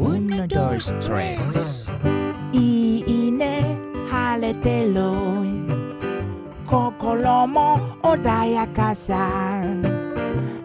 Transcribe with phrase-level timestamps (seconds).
[0.00, 1.92] 海のストレス
[2.52, 3.76] いいね
[4.08, 4.94] 晴れてる
[6.64, 9.60] 心も穏やかさ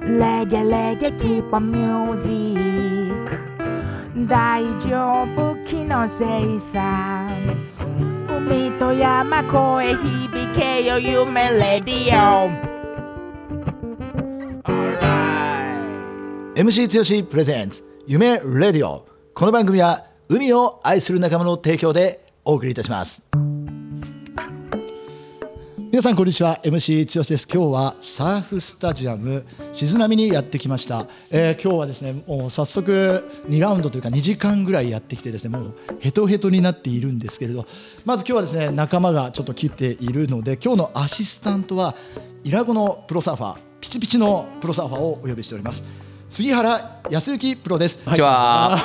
[0.02, 3.26] レゲレゲキープミュージッ
[4.16, 7.28] ク大丈夫気のせいさ
[8.30, 12.52] 海と山声響けよ夢レディオ
[16.56, 23.26] MC 強しプレゼンツ夢レディオこの番組は海を愛する仲間の提供でお送りいたします。
[25.78, 26.60] 皆さんこんにちは。
[26.64, 27.48] MC 強しです。
[27.52, 37.66] 今日はサーフスタジアム静波にやってきました、えー今日はですねもう早速2ラウンドというか2時間ぐらいやってきてですねもうヘトヘトになっているんですけれど。
[38.06, 41.96] まず今日はですね仲間がちょっと来ているので今日のアシスタントは
[42.44, 46.03] イラゴのプロサーファーピチピチのプロサーファーをお呼びしております。
[46.34, 48.04] 杉原康之プロです。
[48.04, 48.76] こんにちは。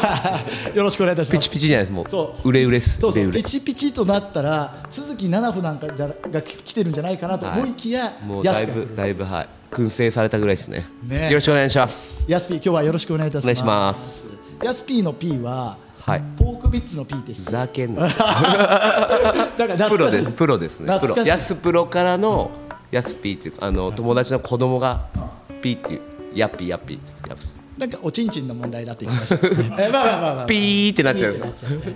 [0.74, 1.48] よろしくお願いいたします。
[1.48, 1.92] ピチピチじゃないです。
[1.94, 3.00] もそうう、うれうれです。
[3.00, 9.48] そうそうピチピチとなったら鈴木奈々穂なんかじゃが来てるんじゃないかなと思いきや、もうだいぶ、だいぶ、はい。
[9.70, 10.86] 燻製されたぐらいですね。
[11.06, 12.30] ねよろしくお願いします。
[12.30, 13.46] ヤスピー今日はよろしくお願いいたします。
[13.46, 14.28] お願いします。
[14.62, 16.22] ヤスピーの P ははい。
[16.38, 18.10] ポークビッツの P ってふざけんな。
[19.88, 20.98] プロで、プロですね。
[21.00, 21.16] プロ。
[21.24, 22.50] ヤスプロからの。
[22.90, 25.06] ヤスピーっていう、あの、友達の子供が。
[25.62, 26.07] ピーっていう。
[26.38, 26.98] ヤッピーヤッピー。
[27.78, 29.34] なんかおちんちんの問題だって言いました。
[29.46, 30.46] えーまあまあまあまあ。
[30.46, 31.94] ピーってなっちゃうピーってなっちゃう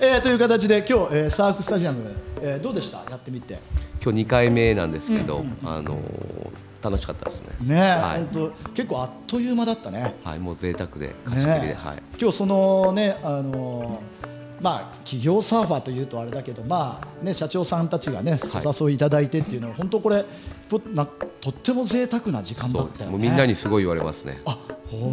[0.00, 2.98] えーという形で今日、えーサーフスタジアム、えーどうでした？
[3.10, 3.58] やってみて。
[4.02, 6.50] 今日二回目なんですけど、あのー。
[6.82, 7.48] 楽しかったですね。
[7.76, 10.14] ね、はい本当結構あっという間だったね。
[10.22, 12.02] はい、もう贅沢で、貸し切りで、ねはい。
[12.20, 14.02] 今日そのねあの
[14.60, 20.26] まあ企業サーファーというとあれだけどまあね社長さんたちがねはいお誘いいただいてっていうのは本当これ
[20.68, 22.80] となとっても贅沢な時間だ。
[22.80, 23.12] ったよね。
[23.12, 24.40] もうみんなにすごい言われますね。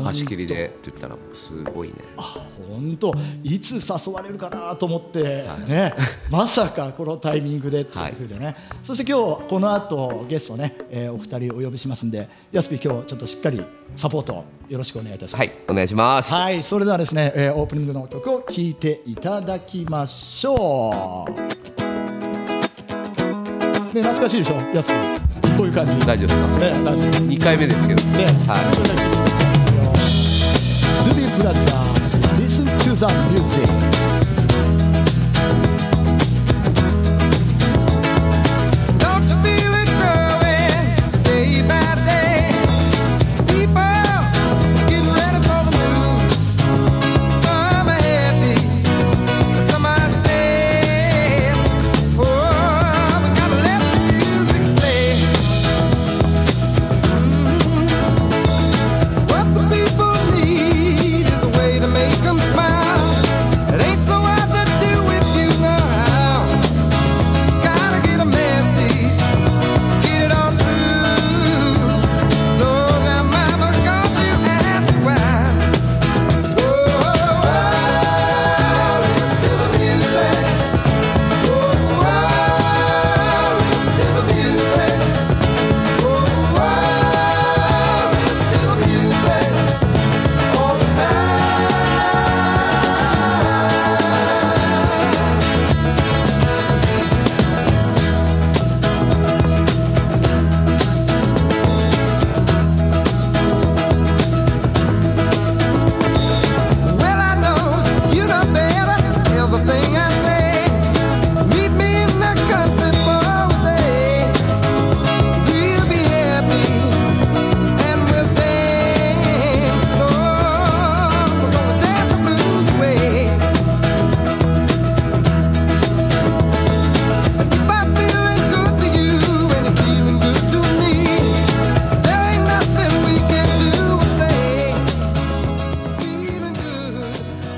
[0.04, 1.96] 貸し切りでって言ったら、すごいね。
[2.18, 2.36] あ
[2.70, 3.14] 本当
[3.44, 5.94] いつ誘われるかなと思って、ね
[6.30, 13.64] まさかこのタイミングでっていうふうでね、そして今日この後ゲストね、えーお二人お呼びしますんでやすぴ今日ちょっとしっかり
[13.98, 15.40] サポートよろしくお願いいたします。
[15.40, 16.34] はい、お願いします。
[16.34, 21.32] はい、それではですね、えーオープニングの曲を聴いていただきましょう。
[23.94, 25.31] ね、懐かしいでしょ、やすくん
[25.62, 25.94] こういう感じ。
[26.08, 26.48] 大丈夫ですか？
[26.58, 27.44] ね、大丈夫。
[27.44, 28.02] 回目ですけど。
[28.02, 28.66] はい。
[31.06, 32.02] ドゥビーブラッダー、
[32.42, 33.81] Listen to the music。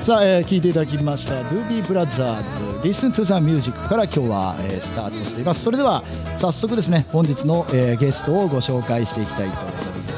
[0.06, 5.64] さあ、えー、聞いていただきました、ドゥビーブラザーズ、Listen to the music から今日は、えースタートしています。
[5.64, 6.04] それでは
[6.38, 9.74] 早速ですね、本日の、えーゲストをご紹介していきたいと思い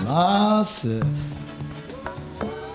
[0.07, 0.87] ます。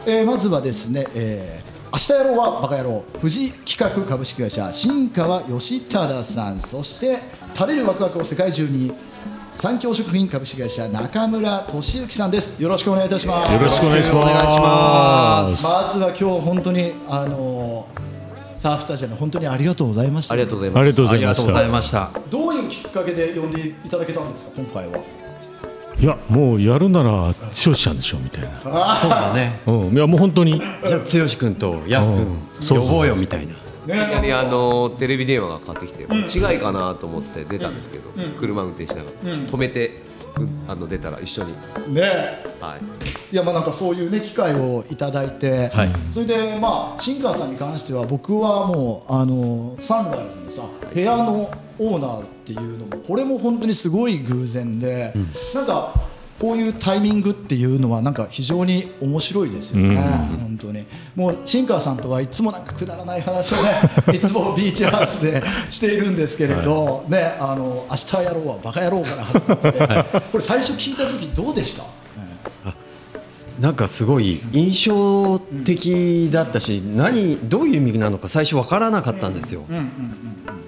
[0.07, 7.19] えーまずはですね、えー明日やろうはバカ野郎富士企画株式会社新川義忠さんそして
[7.53, 8.93] 食べるワクワクを世界中に
[9.59, 12.61] 三共食品株式会社中村俊之さんです。
[12.63, 13.53] よろしくお願いいたします。
[13.53, 15.65] よろしくお願いします。
[15.65, 18.01] まずは今日本当にあのー
[18.61, 20.35] サーフスタジアム本当にありがとうございました。
[20.35, 20.81] ありがとうございます。
[20.81, 21.73] ありがとうございましありがとうございた。
[21.73, 22.11] ました。
[22.29, 24.99] どういうきっかけで呼んでいただけたんですか今回は。
[25.99, 28.61] いやもうやるなら剛ちゃんでしょみたいな、
[29.01, 29.61] そうだね。
[29.67, 30.61] うん、いやもう本当に。
[30.61, 32.39] じゃあ剛君とやすうん。
[32.61, 33.55] 君呼ぼうよみたいな
[33.87, 39.11] いきなりあのテレビ電話がかかってきて、違いかなと思って出たんですけど、車運転しながら、
[39.47, 40.11] 止めて、うん
[40.69, 41.53] あの出たら一緒に、
[41.93, 42.03] ね。
[42.61, 45.91] はい、いやまあなんかそういうね機会をいただいて、はい。
[46.11, 55.13] それでまあ新川さんに関しては僕はもうあのサンライズのさ部屋のオーナーっていうのもこれも本当にすごい偶然で、
[55.55, 55.95] なんか
[56.41, 59.97] こういうタイミングっていうのはなんか非常に面白いですよね、
[60.41, 60.87] 本当に。
[61.15, 63.73] もう新川さんとはいつもなんかくだらない話をね
[64.17, 69.59] いつもビーチハウスでしているんですけれど、ねあの明日やろうはバカ野郎から始まっ
[70.13, 71.85] て、これ最初聞いた時どうでした、
[73.61, 79.65] なんかすごい印象的だったし何どういう意味なのか最初分からなかったんですよ。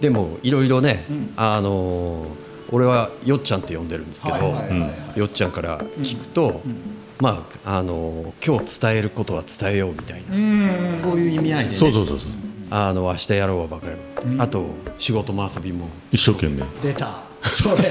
[0.02, 2.41] でもいろいろねあのー
[2.72, 5.18] 俺はよっちゃんって呼んでるんですけどはいはいはいはい。
[5.20, 6.62] よっちゃんから聞くと
[7.20, 10.98] まああのー今日伝えることは伝えようみたいな。
[10.98, 11.76] そういう意味合いでね。
[11.76, 12.30] そうそうそうそう。
[12.70, 14.64] あの明日やろうはバカやろうあと
[14.98, 15.86] 仕事も遊びも。
[16.10, 16.64] 一生懸命。
[16.82, 17.22] 出た。
[17.54, 17.90] それ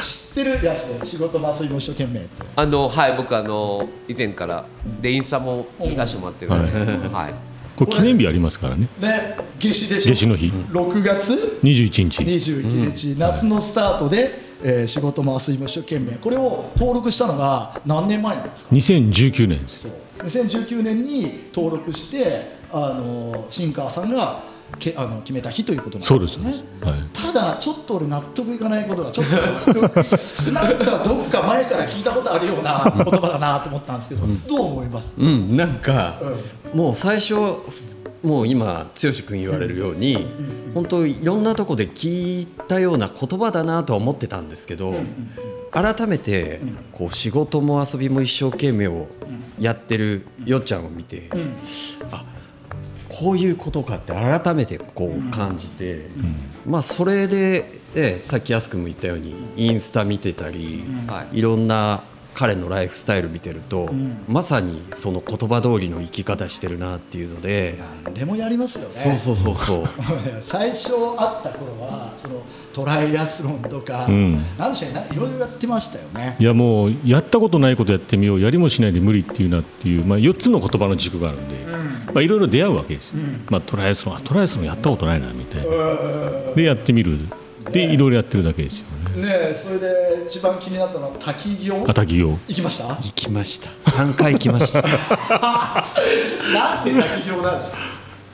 [0.00, 2.28] 知ってるやつ仕事も遊びも一生懸命って。
[2.54, 4.64] あのはい僕あの以前から
[5.02, 7.34] でインスタも見させてもらってるので、はい、
[7.78, 10.46] これ記念日ありますからねね夏至でしょ夏至の日。
[10.46, 12.22] 6月21日。
[12.22, 16.12] 21日、夏のスタートで、えー仕事も遊びも一生懸命。
[16.16, 19.80] これを登録したのが何年前なんですか？2019年です。
[19.80, 19.92] そう。
[20.24, 24.42] 2019年に登録してあの新川さんが
[24.78, 26.54] けあの決めた日ということなんですね。
[26.82, 27.00] はい。
[27.12, 29.32] ただちょっと俺納得いかないことがちょっと
[30.52, 35.56] なんかどっか前から聞いたことあるような言葉だなと思ったんですけど、どう思います、うん。
[35.56, 36.20] なんか
[36.74, 37.34] もう最初
[38.22, 40.26] もう今剛君言われるように
[40.74, 44.94] 本当いろんなとこで聞いたような言葉だなとは思ってたんですけど
[45.70, 46.60] 改めて
[46.92, 49.06] こう仕事も遊びも一生懸命を
[49.60, 51.30] やってるよっちゃんを見て
[52.10, 52.24] あ
[53.18, 56.06] こういうことかって改めてこう感じて
[56.64, 61.38] まあそれでええさっきやすくも言ったようにインスタ見てたりはい。
[61.38, 62.04] いろんな
[62.38, 63.90] 彼のライフスタイル見てると、
[64.28, 67.74] まさにその言葉通りの生き方してるなっていうので、
[68.04, 68.94] 何でもやりますよね。
[68.94, 69.84] そうそうそうそう。
[70.40, 72.42] 最初会った頃はその
[72.72, 74.40] トライアスロンとか、ん。
[74.56, 76.36] 何でしたっけないろいろやってましたよね。
[76.38, 81.54] いやもうやったことないことやってみようやりもしないで無理っていうなっていう、まあ、4つの言葉の軸があるんで、
[82.14, 83.14] まあ、いろいろ出会うわけですよ、
[83.50, 86.54] まあ、トライアスロンあトライアスロンやったことないなみたいな。
[86.54, 87.18] でやってみる。
[87.72, 91.84] でいろいろやってるだけですよねねえそれで一番気になったのは滝行？
[91.88, 92.38] あ滝行。
[92.48, 92.88] 行きました？
[92.88, 93.70] 行きました。
[93.90, 94.82] 3回行きました。
[96.52, 97.70] なんで滝行なんです？
[97.72, 97.78] か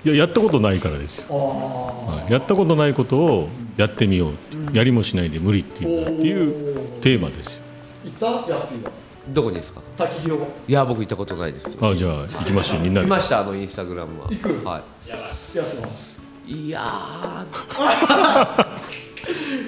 [0.05, 2.33] いややったことないからですよ、あはい。
[2.33, 3.49] やったことないことを
[3.79, 4.33] やってみよう、
[4.77, 7.63] やりもしないで無理っていうなっていうテーマですよ。
[8.05, 8.53] ー行った？
[8.53, 8.91] 安木は？
[9.29, 9.81] どこにですか？
[9.97, 10.37] 滝行
[10.69, 11.75] いや僕行ったことないです。
[11.81, 12.81] あじゃあ行きましょう。
[12.81, 13.07] みんなで。
[13.07, 14.29] 見ましたあのインスタグラムは。
[14.29, 14.63] 行く？
[14.67, 15.89] は安は？
[16.47, 16.83] いいや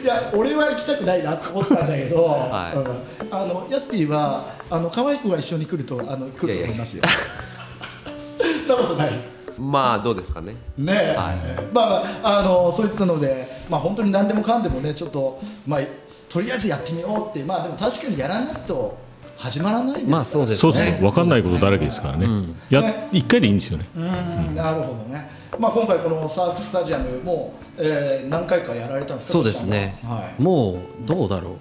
[0.03, 2.79] いや俺は行きたくないなと思ったんだけど、はい。
[2.79, 3.35] うん。
[3.35, 7.03] あのヤスピーはあの可愛い子が一緒に来るとあの来ると思いますよ。
[8.67, 9.11] そんなことない。
[9.11, 10.57] ーまあどうですかね。
[10.77, 11.37] ねえ、はい。
[11.73, 11.89] まあ
[12.23, 15.81] まああのそういったので、まあ本当に何でもかんでもねちょっとまあ
[16.29, 18.99] とりあえずやってみようってまあでも確かにやらないと
[19.37, 21.13] 始まらないまあそうですそうですね。
[21.13, 22.27] かんないことだらけですからね、
[22.71, 24.55] や一回でいいんですよね、うん。
[24.55, 25.31] なるほどね。
[25.59, 29.33] まあ今回このサーフスタジアムも、えー、何回かやられたんですか？
[29.35, 30.43] そうですね、はい。
[30.43, 31.57] もうどうだろう？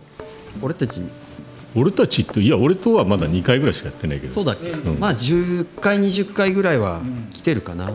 [0.62, 1.02] 俺たち。
[1.78, 4.34] 俺たちといや俺とはまだ2回ぐらいしかやってないけど。
[4.34, 7.02] そうだっけ、まあ10回20回ぐらいは
[7.34, 7.94] 来てるかな、う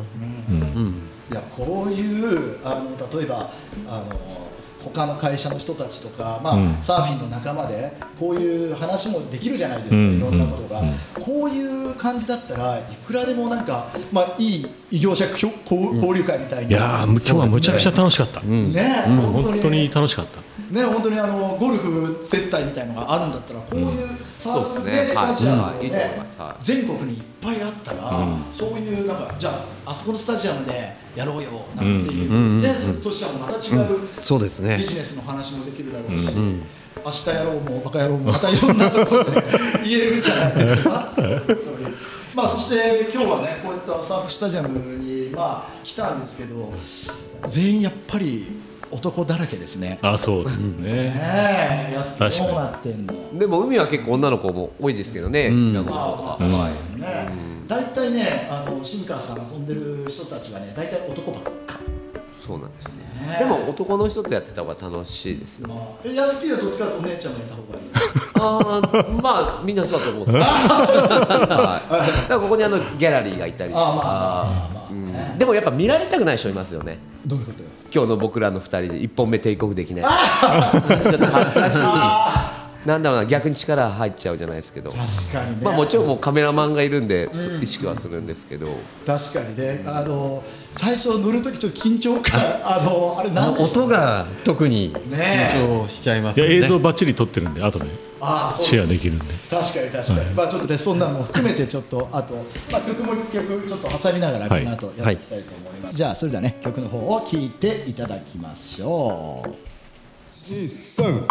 [0.52, 1.00] ん。
[1.30, 3.50] いやこういうあの例えば
[3.88, 4.39] あの
[4.84, 6.76] 他の会社の人たちとか、まあうん。
[6.82, 10.16] サーフィンの仲間でこういう話もできるじゃないですか、うん。
[10.18, 10.94] いろんなことが、うん。
[11.20, 19.16] こういう感じだったらいくらでもなんか、まあ、いい異業者交交流会みたいな、いや今日はむちゃくちゃ楽しかった、うんね、うん。
[19.16, 19.52] 本当に。
[19.52, 20.40] 本当に楽しかった。
[20.70, 24.08] ね本当にあのゴルフ接待みたいのがあるんだったらこういう
[24.40, 25.12] サーフそうですね。
[25.12, 25.60] スタジアム。
[25.60, 26.40] をはいいいと思います。
[26.40, 26.64] はい。
[26.64, 28.44] 全国にいっぱいあったら、うん。
[28.52, 29.50] そういうなんかじゃ
[29.84, 33.86] ああそこのスタジアムでやろうよなんていう、でそれとしてはまた違う、
[34.18, 34.78] そうですね。
[34.78, 36.28] ビジネスの話もできるだろうし、
[37.04, 39.42] 明日やろうもバカ野郎もまたいろんなところで
[39.84, 41.12] 言えるんじゃないですか？
[42.34, 44.68] まあそして今日はねこういったサーフスタジアム
[44.98, 46.72] にまあ来たんですけど
[47.48, 48.59] 全員やっぱり
[48.90, 49.98] 男だらけですね。
[50.02, 51.14] あそうですね、ね
[51.92, 53.38] え安確かにくどうなってんの。
[53.38, 55.70] でも海は結構女の子も多いですけどね、ん。
[55.72, 61.78] 平子の方が、はいね大体ねあの新川さん遊んでる人たちはね大体男ばっか。
[62.32, 62.94] そそうなんですね。
[63.38, 65.68] でも男の人とやってた方が楽しいですよ。
[65.68, 67.84] まあえヤスピーはどっちかとお姉ちゃんがいた方がいい？
[68.34, 70.42] あーまあみんなそうだと思うんですよ。
[70.42, 72.22] はい。
[72.22, 73.82] だからここにあのギャラリーがいたりとか。
[73.86, 75.38] あーまあまあまあまあうん。
[75.38, 76.98] でもやっぱ見られたくない人いますよね。
[77.24, 77.68] どういうことよ？
[77.92, 80.04] 今日の僕らの2人で1本目テイクオフできない。
[80.04, 82.49] ちょっと恥ずかしい
[82.90, 84.90] なんだろうな逆に力入っちゃうじゃないですけど。
[84.90, 87.30] 確かに、ね、まあ、もちろんもうカメラマンがいるんで、
[87.62, 88.66] 意識はするんですけど、
[89.06, 89.82] 確かにね。
[89.86, 90.42] あの
[90.76, 97.86] 最初乗る時ちょっと緊張感あのあれなん音が特に緊張しちゃいますね、ね、映像ばっちり撮ってるんであとで。
[98.22, 99.24] ああシェアできるんで。
[99.48, 102.34] 確かに確かに、はい、まあちょっとねそんなのも含めてちょっとあと、
[102.70, 105.84] まあ、曲も曲ちょっと挟みながらこの後やっていきたいと思います、はい。
[105.84, 109.70] はい、じゃあそれではね曲の方を聴いていただきましょう。
[110.52, 111.26] 13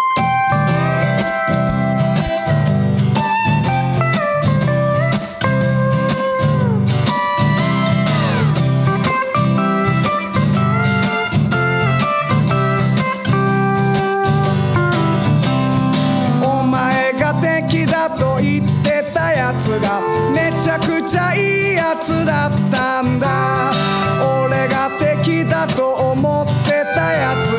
[18.18, 20.00] と言ってたやつが
[20.32, 23.72] めちゃくちゃいいやつだったんだ。
[24.48, 27.49] 俺が敵だと思ってたやつ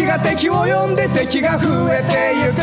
[0.00, 2.62] 敵が敵を呼んで敵が増えてゆく。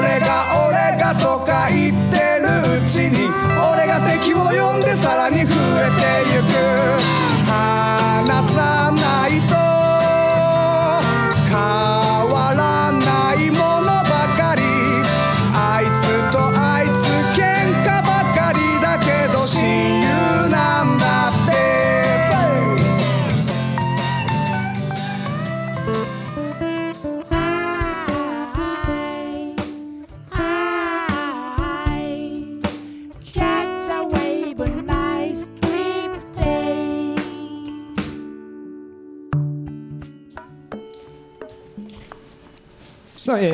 [0.00, 2.48] 俺が俺がとか言ってる
[2.86, 3.28] うちに
[3.60, 6.55] 俺が敵を呼んでさらに増えてゆく。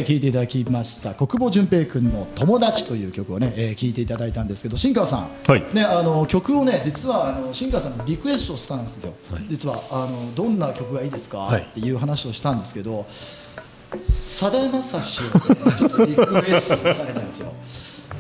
[0.03, 1.15] さあ、えー、聴いていただきました。
[1.15, 5.65] 国保淳平君の「友達」という曲をね、えー、聴いていただいたんですけど新川さん、はい。
[5.73, 9.13] ね、あの曲をね実はあの新川さんにリクエストしたんですよ、
[9.49, 11.63] 実はあのどんな曲がいいですか、はい。
[11.63, 13.07] っていう話をしたんですけど
[14.01, 17.53] さだまさしを、ね、ちょっとリクエストされたんですよ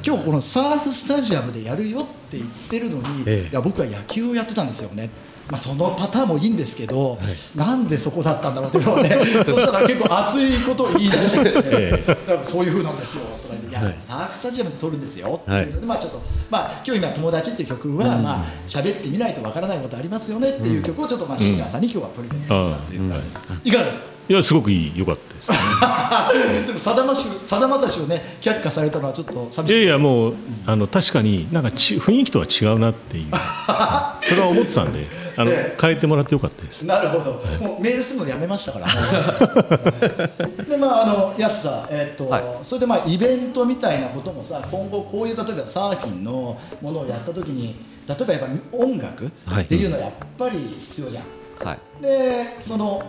[0.04, 3.50] 今日このサーフスタジアムでやるよって言ってるのに、ええ。
[3.50, 5.10] いや僕は野球をやってたんですよね。
[5.50, 7.18] まあ、そのパターンもいいんですけど、
[7.54, 9.10] なんでそこだったんだろうっていうのをね
[9.44, 13.72] そしたら結構熱いことを言い出して、 えだからそういうふうなんですよとか言って、い。
[13.72, 23.60] や、はいサーフスタジアムで撮るんですよってはいいうので、まあちょっと、まあ今日今友達っていう曲は、まあ喋ってみないとわからないことありますよねっていう曲をちょっとまあシンガーさんに今日はプレゼントしたという感じです。
[23.64, 24.11] いかがですか？
[24.28, 25.50] いやすごくいい良かったです。
[26.66, 29.74] でもさだましさだまさしをね却下されたのはちょっと寂しい。
[29.74, 33.26] いやいやもうあの確かになんかち雰囲気とは違うなっていう。
[34.28, 35.50] それは思ってたんであの
[35.80, 36.86] 変えてもらってよかったです。
[36.86, 38.86] なるほど、もうメールするのやめましたから、
[40.64, 42.42] でまああの安さえっと、はい。
[42.62, 47.76] それでまあイベントみたいなこともさ今後こういう例えばサーフィンのものをやった時に
[48.06, 49.64] 例えばやっぱ音楽はい。
[49.64, 51.20] っていうのはやっぱり必要じゃ
[51.64, 51.78] ん、はい。
[52.02, 53.02] でその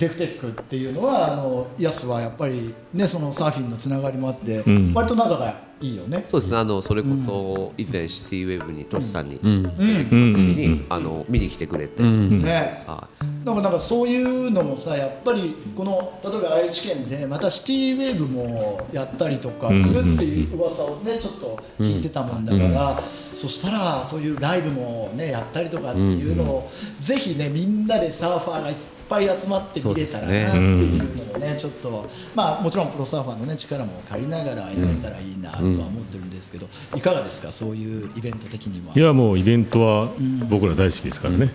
[0.00, 4.94] デフテックっていうのはあのヤスはやっぱりねそのサーフィンのつながりもあって、ん。
[4.94, 6.26] 割と仲がいいよね。
[6.30, 6.58] そうですね。
[6.58, 9.48] あのそれこそ以前シティウェブにトシさんにうん。
[9.48, 10.34] うん、うん。
[10.34, 10.56] うん。
[10.56, 12.02] にあの見に来てくれて。
[12.02, 12.40] うん。
[12.40, 12.82] ね。
[12.86, 13.06] は
[13.44, 28.76] なんかなんかそういうのもさやっぱりこの例えば愛知県でまたシティウェーブもやったりとかするっていう噂をねちょっと聞いてたもんだから、そしたらそういうライブもねやったりとかっていうのを、ぜひねみんなでサーファーがいっ
[29.10, 37.50] ぱい集まって見れたらなっていうのもねちょっとまあもちろんプロサーファーのね力も借りながらやれたらいいなとは思ってるんですけど、いかがですか？
[37.50, 38.94] そういうイベント的には。
[38.94, 40.08] いやもうイベントは
[40.48, 41.50] 僕ら大好きですからね、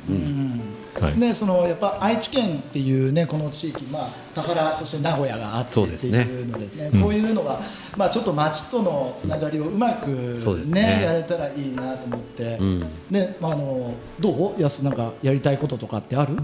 [1.00, 1.17] はい。
[1.17, 6.24] ね、そのやっぱ愛知県っていうねこの地域、まあ、田原そして名古屋があってってそうですね。
[6.24, 7.01] いうのですね。
[7.01, 7.59] こういうのが、
[7.97, 11.03] まあ、ちょっと町とのつながりをうまく、ねね。
[11.03, 12.79] やれたらいいなと思って、ん。
[13.09, 14.62] ねまあ、あのどう？
[14.62, 16.33] やすなんかやりたいこととかってある？
[16.33, 16.38] い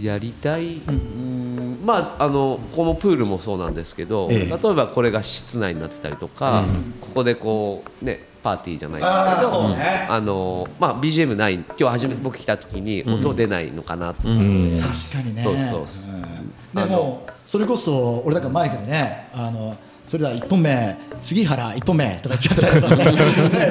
[0.00, 4.48] やりたい、うん、まああのこのプールもそうなんですけど、ええ。
[4.48, 6.64] 例えばこれが室内になってたりとか、
[7.00, 10.06] ここでこうねパーティーじゃないですけどね。
[10.08, 14.78] あのまあ BGM ない今日初め僕来た時に音出ないのかなと、うん。
[14.80, 15.42] 確かにね。
[15.42, 15.86] そうそう
[16.74, 16.84] う。
[16.84, 16.88] ん。
[16.88, 19.76] でもそれこそ俺なんかマイクでねあの
[20.06, 23.12] それでは1本目杉原1本目とか言っちゃったりとかねね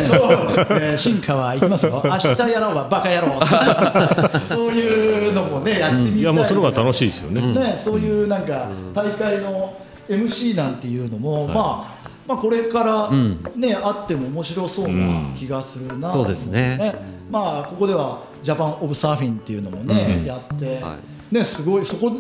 [0.06, 0.28] そう、
[0.72, 2.02] えー進化はいきますよ。
[2.04, 3.40] 明日やろうはバカ野郎。
[4.48, 9.74] そういうのもねやってみたいいやもうその方が楽しいですよね、ね、そういうなんか大会の
[10.10, 11.96] MC なんていうのも、まあ
[12.28, 13.10] まあこれから
[13.56, 16.96] ね、あっても面白そうな気がするな、そうですね。
[17.30, 20.98] まあここではジャパンオブサーフィンっていうのもね、やって、は
[21.32, 22.12] ねすごいそこ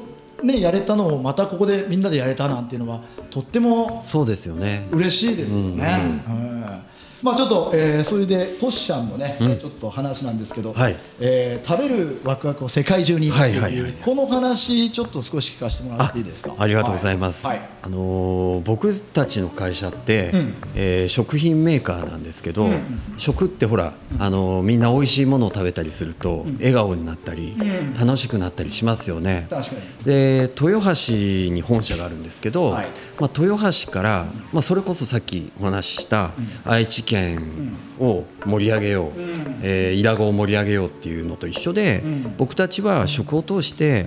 [0.43, 4.87] ねやれたのをまたここでみんなでやれたなんていうのはとってもそうですよね。
[4.91, 6.23] 嬉しいですよね。
[6.27, 6.44] うん
[7.25, 9.09] まあちょっと、えーそれでトシちゃん。
[9.09, 10.95] のね、ちょっと話なんですけど、はい。
[11.19, 13.93] えー食べるワクワクを世界中にはいはいはい。
[13.93, 16.53] この話ちょっと少し聞かせてもらっていいですか？
[16.59, 17.61] ありがとうございます、はい。
[17.81, 20.53] あのー僕たちの会社って、うん。
[20.75, 22.67] えー食品メーカーなんですけど、
[23.17, 27.55] 食ってほら、あのーみんな美味しいものを食べたりすると、笑顔になったり、
[27.99, 29.47] 楽しくなったりしますよね。
[29.49, 30.05] 確かに。
[30.05, 31.13] で豊橋
[31.51, 32.87] に本社があるんですけど、はい。
[33.17, 36.33] まあ、豊橋から、まあ、それこそさっきお話しした
[36.65, 37.14] 愛知県
[37.99, 39.11] を盛り上げよう、
[39.63, 42.03] えー伊良湖を盛り上げようっていうのと一緒で、
[42.37, 44.05] 僕たちは食を通して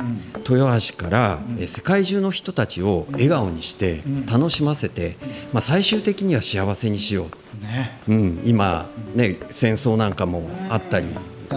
[0.48, 5.16] 豊橋から、えー世界中の人たちを笑顔にして楽しませて、
[5.52, 7.62] まあ、最終的には幸せにしよう。
[7.62, 7.98] ね。
[8.08, 11.06] うん、今、ね、戦争なんかもあったり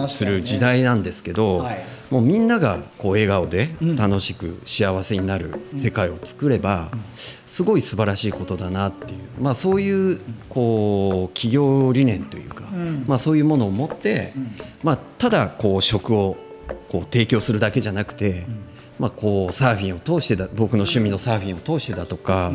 [0.08, 6.90] する時代なんですけど、はいもうみんながこう笑顔で楽しく幸せになる世界を作れば
[7.46, 12.64] すごい素晴らしいことだなっていう、まあ、そういうこう企業理念というか、
[13.06, 14.34] まあ、そういうものを持って、
[14.82, 16.36] まあ、ただこう食を
[16.90, 18.44] こう提供するだけじゃなくて、
[18.98, 22.52] まあ、こうサーフィンを通してだ僕の趣味のサーフィンを通してだとか、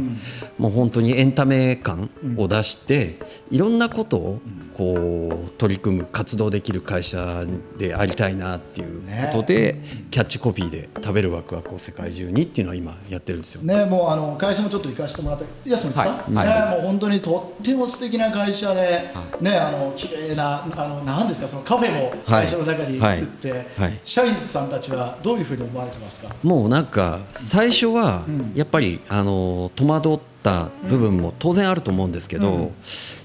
[0.60, 3.18] もう本当にエンタメ感を出して、
[3.50, 4.40] いろんなことを
[4.78, 7.46] こう取り組む活動できる会社
[7.80, 9.82] でありたいなっていうことで、
[10.12, 13.64] キャッチコピーで「食べるワクワクを世界中に」っていうのは今やってるんですよ。
[13.64, 15.46] ね、もうあの会社もちょっと行かせてもらった。
[15.46, 16.48] いや、その行った、はい。
[16.48, 19.10] ね、もう本当にとっても素敵な会社で、
[19.42, 23.20] ね、あの綺麗なあのなんですか、そのカフェも会社の中にはい。
[23.22, 24.00] 作って、はい。
[24.04, 26.30] 社員さんたちはどういうふうに思われてますか？
[26.44, 32.72] もうなんか最初はやっぱりあの戸惑った部分も当然あると思うんですけど、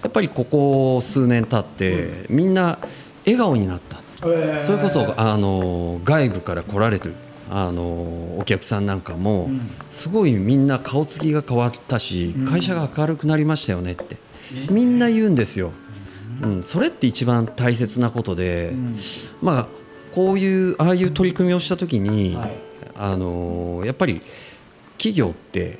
[0.03, 2.79] やっぱりここ数年経ってみんな
[3.25, 4.67] 笑顔になった、えー。
[4.67, 7.15] それこそあの外部から来られる
[7.49, 7.83] あの
[8.39, 9.51] お客さんなんかも
[9.91, 14.17] すごいみんな顔つきが変わったし会社が明るくなりましたよねって
[14.71, 15.73] みんな言うんですよ。
[16.43, 18.73] うん、それって一番大切なことで、
[19.41, 19.69] まあ
[20.13, 22.51] こういうああいう取り組みをした時に、はい。
[22.95, 24.21] あのーやっぱり
[24.99, 25.79] 企業って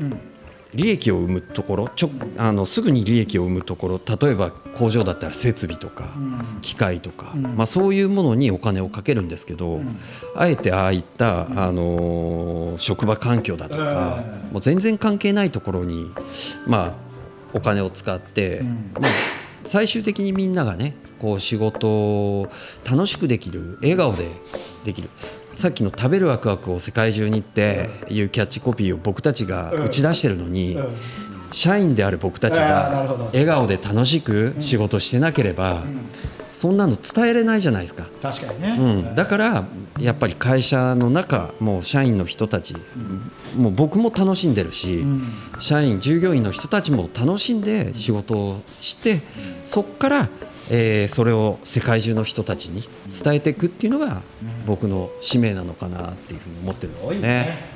[0.75, 6.09] 利益を生むところちょあのすぐに利益を生むところ例えば工場だったら設備とか
[6.63, 9.81] 機械とか、まあ、そういうものにお金をかけるんですけど、
[10.35, 16.11] あえてああいった、あのー職場環境だとか、もう全然関係ないところに、
[16.67, 16.95] まあ、
[17.53, 18.63] お金を使って、
[18.99, 19.11] まあ、
[19.67, 22.49] 最終的にみんながねこう仕事を
[22.89, 24.29] 楽しくできる笑顔で
[24.85, 25.09] できる
[25.55, 30.79] さっきの「食べるワクワクを世界中に」っていうキャッチコピーを僕たちが打ち出してるのに、
[31.53, 35.83] 社員である僕たちが笑顔で楽しく仕事してなければ、
[36.53, 38.07] そんなの伝えれないじゃないですか。
[38.23, 38.77] 確かにね。
[38.79, 39.65] うん、だから
[40.01, 42.75] やっぱり会社の中もう社員の人たち、
[43.57, 45.05] もう僕も楽しんでるし、
[45.59, 49.21] 社員従業員の人たちも楽しんで仕事をして、
[49.65, 50.29] そこから、
[50.75, 52.83] えーそれを世界中の人たちに
[53.23, 54.23] 伝えていくっていうのが
[54.67, 57.72] 僕の使命なのかなっていうふうに思ってるんですよね。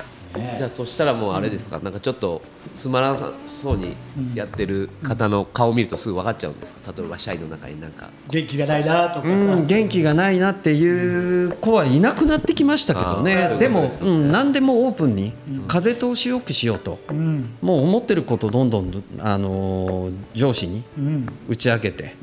[0.57, 2.41] じゃあそしたらもうあれですか、なんかちょっと
[2.75, 3.95] つまらなそうに
[4.35, 6.93] やってる方の顔を見るとすぐ分かっちゃうんですか？
[6.95, 8.09] 例えば社員の中になんか。
[8.29, 9.29] 元気がないなとかさ。
[9.29, 13.57] うん、元気がないなっていう子はいなくなってきましたけどあねー。
[13.57, 15.33] でも、そうん、何でもオープンに
[15.67, 17.55] 風通しよくしようと、うん。
[17.61, 21.27] もう思ってることをどんどん、あのー上司にうん。
[21.49, 22.15] 打ち明けて、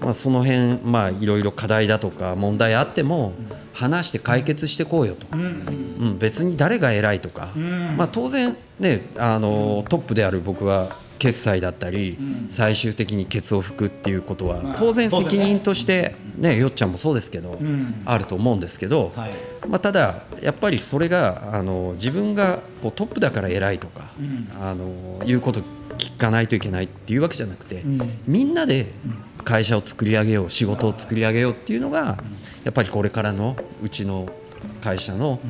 [0.00, 3.32] まあ、その辺、まあ、いろいろ課題だとか問題あっても
[3.72, 6.18] 話して解決してこうよと、うん。
[6.18, 7.48] 別に誰が偉いとか、
[7.96, 12.18] まあ、当然、ねあのートップである僕は決済だったり、
[12.50, 18.02] 最終的にケツを拭くっていうことは当然責任として、ね、よっちゃんもそうですけど、ん。
[18.04, 19.30] あると思うんですけど、はい。
[19.68, 24.10] まあ、ただ、やっぱりそれがあの自分がこうトップだから偉いとか、
[24.58, 25.60] あのいうこと
[25.96, 27.84] 聞かないといけないっていうわけじゃなくて、
[28.26, 28.86] みんなで
[29.44, 32.18] 会社を作り上げよう仕事を作り上げようっていうのが、
[32.64, 34.28] やっぱりこれからのうちの
[34.80, 35.40] 会社の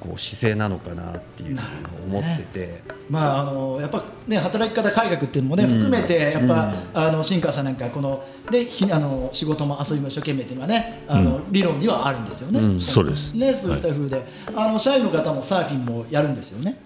[0.00, 1.64] こう姿勢なのかなっていうのを
[2.06, 12.80] 思ってて、まああのやっぱね働き方改革っていうのもね、含めてやっぱ、あの新川さんなんかこのでひあの仕事も遊びも一生懸命っていうのはねあの、理論にはあるんですよね。
[12.80, 13.34] そうです。
[13.34, 14.24] ねそういった風で、
[14.56, 16.78] あの社員の方もサーフィンもやるんですよね。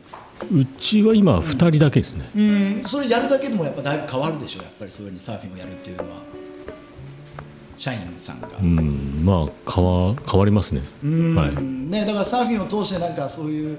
[0.52, 2.40] うちは今2人だけですね、う
[2.80, 2.82] ん。
[2.82, 6.16] それやるだけでもやっぱだいぶ変わるでしょやっぱりそういうふうにサーフィンをやるっていうのは
[7.76, 8.48] 社員さんが。
[8.60, 9.22] うん。
[9.24, 11.34] まあ変わ変わりますね、うん。
[11.34, 13.78] はい、ね、だからサーフィンを通してなんかそういう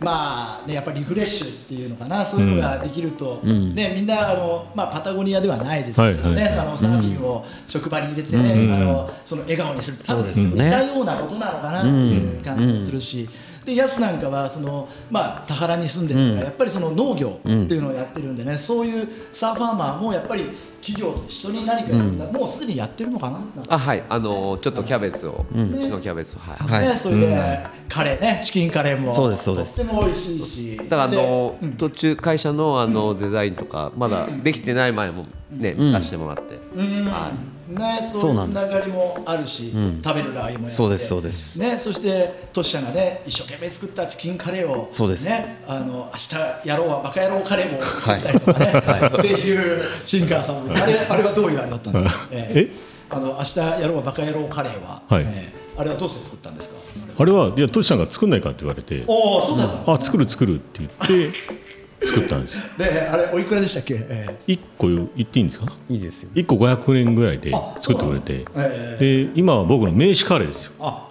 [0.00, 2.24] まあねやっぱりリフレッシュっていうのかな。
[2.24, 10.04] そういうのができると、ねみんなあのまあパタゴニアではないですけどね、はいはいあのサーフィンを職場に入れてね、あのその笑顔にするって。
[10.04, 10.64] そうですよね。
[10.64, 13.28] 似たようなことなのかなっていう感じもするし。
[13.70, 20.44] でヤスなんかはその、まあ、田原に住んでるから、やっぱりその農業っていうのをやってるんでね、そういうサーファーマーもやっぱり
[20.80, 21.94] 企業と一緒に何か
[22.32, 24.02] もうすでにやってるのかなあはい。
[24.08, 26.88] あのちょっとキャベツを、うちのキャベツはい、はい。
[26.88, 29.12] ね、それで、カレーねチキンカレーも。
[29.12, 29.76] そうですそうです。
[29.76, 30.76] とっても美味しいし。
[30.76, 37.04] だからあの、で途中会社のあのデザインとかまだできてない前もね、見させてもらって、うん。
[37.06, 37.30] は
[37.70, 39.72] ね、そそうういうつながりもあるし、
[40.04, 40.68] 食べるラー油もやって。
[40.68, 41.58] そうですそうです。
[41.58, 45.24] ね、そしてトシちゃんがね一生懸命作ったチキンカレーをそうです。
[45.24, 46.18] ね、あの明
[46.62, 52.52] 日やろうはバカ野郎カレーも 作ったりとかね、っていう新川さんもあれあれはどういうあれだったんですか、 え？
[52.54, 52.76] え
[53.10, 55.22] あの明日やろうはバカ野郎カレーは、はい。
[55.26, 56.74] えーあれはどうして作ったんですか？
[57.18, 59.02] あれはいやトシさんが作んないかって言われて。
[59.06, 61.38] おおそうだったあ作る作るって言って
[62.04, 62.54] 作ったんです。
[62.56, 64.54] よであれおいくらでしたっけ、えー。
[64.54, 65.66] 1個言っていいんですか？
[65.88, 66.30] いいですよ。
[66.34, 68.44] 1個500円ぐらいであ作ってくれて。
[68.56, 70.72] えで今は僕の名刺カレーですよ。
[70.80, 71.06] あ。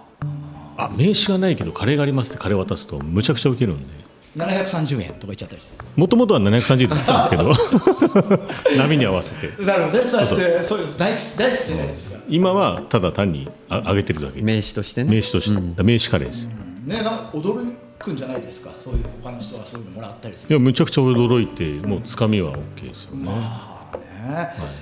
[0.77, 3.99] あ名刺がないけどカレーがありますってカレー渡すとむちゃくちゃウケるんで。
[4.37, 5.73] 730円とか言っちゃったりして。
[5.95, 8.37] もともとは730円で言ってたんですけど。
[8.77, 9.63] 波に合わせて。
[9.63, 10.03] なるほどね。
[10.09, 10.77] そうやってそう。
[10.77, 14.41] そういうの大好き大好きじゃないですか、今はただ単にあ上げてるだけ。
[14.41, 15.09] 名刺としてね。
[15.09, 16.49] 名刺として、名刺カレーですよ
[16.89, 18.73] ねなんか驚くんじゃないですか？
[18.73, 20.49] そういう他の人がそういうのもらったりする。
[20.49, 23.39] いやむちゃくちゃ驚いてもうつかみは OK ですよね、ね、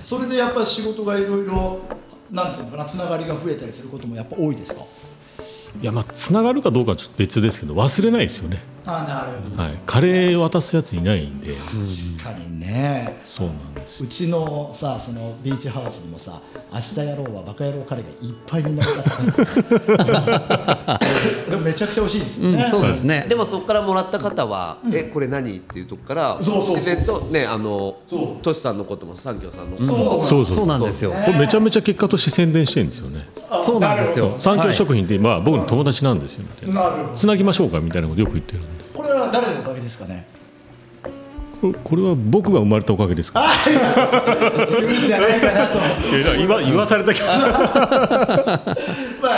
[0.03, 1.79] それでやっぱり仕事がいろいろ
[2.31, 4.81] なんていうのかなつながりが増えたりすることもやっぱ多いですか？
[5.81, 9.61] いやまあつながるかどうかはちょっと別ですけど忘れないですよね、あなるほど。
[9.61, 13.19] はい、カレー渡すやついないんで、確かにね。
[13.23, 16.39] そうなんですうちのさそのビーチハウスにもさ
[16.73, 18.83] 「明日やろうはバカ野郎カレー」がいっぱいみんな
[21.49, 23.25] でもめちゃくちゃ美味しいですよね、そうですね。
[23.27, 26.75] でもそこからもらった方は「えこれ何?」っていうとこからそうそうそう。
[26.75, 28.43] 自然とねあのそう。
[28.43, 29.77] トシさんのことも三協さんの。
[29.77, 30.55] こともそうそうそう。
[30.57, 31.11] そうなんですよ。
[31.11, 33.27] これめちゃめちゃ結果として宣伝してるんですよね。
[33.49, 34.35] あそうなんですよ。
[34.39, 36.89] 三協食品って、まあ、僕の友達なんですよみたいな。
[36.89, 38.67] なるほどつなぎましょうかみたいなことよく言ってるんで。
[38.93, 40.27] これは誰のおかげですかね？
[41.83, 43.43] これは僕が生まれたおかげですか？
[43.65, 45.79] 言うんじゃないかなと。
[46.15, 47.25] いや言わ 言わされたけど。
[47.25, 47.39] まあ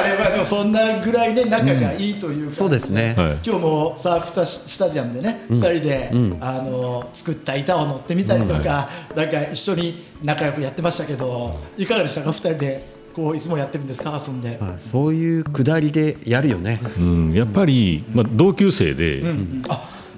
[0.03, 3.38] ねまあでもそんなぐらいね仲がいいというか、そうですね、はい。
[3.45, 14.49] 今日もサーフタスタジアムでね、二人で、あの作った板を乗ってみたりとか、なんか一緒に仲良くやってましたけど、いかがでしたか、二人でこういつもやってるんですか、遊んで。
[14.49, 14.60] はい。
[14.91, 19.34] そういうくだりでやるよね、うん、やっぱり、まあ、同級生で、そう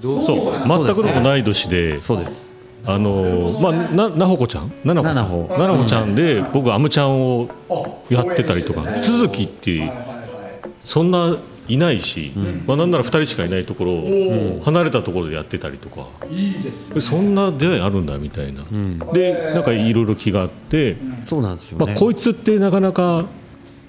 [0.02, 0.52] そう。
[0.68, 2.52] 全くの同い年でそうです。
[2.84, 4.72] あのまあななほこちゃん？
[4.84, 5.84] ななほななほ。
[5.84, 9.92] ちゃんで僕あむちゃんをあやってたりとか応援してね続きって
[10.80, 11.36] そんな
[11.68, 12.32] いないし、
[12.66, 16.08] まあ、なんなら2人しかいないところを離れたところでやってたりとか。
[16.28, 17.00] いいですね。
[17.00, 18.64] そんな出会いあるんだみたいな、
[19.12, 23.26] でなんかいろいろ気があって、そうなんですよね、まあ、こいつってなかなか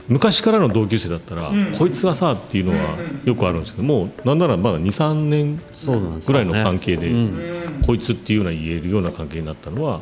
[0.08, 5.62] 昔からの同級生だったら、こいつはさっていうのはよくあるんですけどもうなんならまだ23年
[6.26, 7.64] ぐらいの関係で、うん。
[7.86, 10.02] こいつっていうのは言えるような関係になったのは、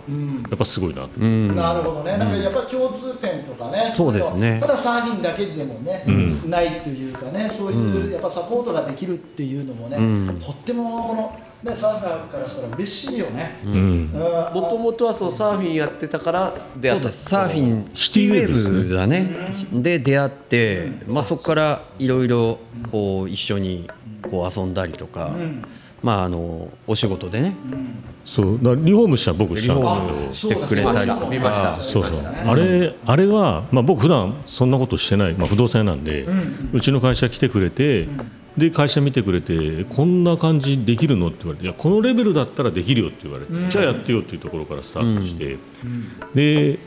[0.49, 1.55] やっぱすごいなと、うん。
[1.55, 2.29] なるほどね、なん。
[2.29, 4.59] かやっぱ共通点とかね、そうですね。
[4.61, 6.03] ただサーフィンだけでもね、
[6.47, 10.39] ないっていうかね、そういうやっぱサポートができるっていうのもね、ん。
[10.39, 13.59] とってもこの、ね、サーファーからしたら嬉しいよね。
[13.65, 13.73] うん。
[13.73, 17.03] うんもともとはそのサーフィンやってたから出会った。
[17.03, 19.29] そうですサーフィンシティウェーブだね
[19.71, 22.59] で出会って、まあ、そこからいろいろ
[22.91, 23.87] こう一緒に
[24.23, 25.35] こう遊んだりとか、
[26.01, 27.55] まああのお仕事でね、
[28.25, 29.73] そうだリフォームした僕した。
[30.33, 31.77] してくれたりとか。
[31.79, 32.13] そうそう
[32.47, 36.25] あれあれは、まあ、僕普段そんなことしてない、まあ、不動産屋なんで、
[36.73, 38.07] うちの会社来てくれて、
[38.57, 45.57] で会社見てくれてこんな感じできるのって言われていやこのレベルだったらできるよって言われて、じゃあやってよっていうところからスタートして、
[46.35, 46.79] で、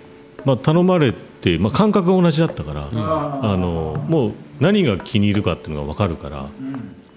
[0.44, 6.48] まあ、頼まれて、まあ、感覚が同じだったから、あのもう何が気に入るかっていうのが分かるから、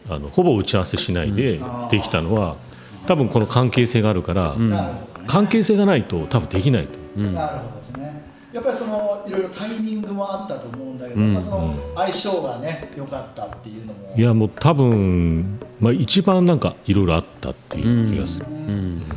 [0.10, 1.60] あのほぼ打ち合わせしないで
[1.92, 2.56] できたのは
[3.06, 4.56] 多分この関係性があるから、
[5.28, 6.98] 関係性がないと多分できないと。
[8.58, 14.15] やっぱりそのいろいろタイミングもあったと思うんだけど、まあ、その相性がね良かったっていうのも。
[14.17, 18.58] いやもう多分、まあ、一番なんかいろいろあったっていう気がする、ね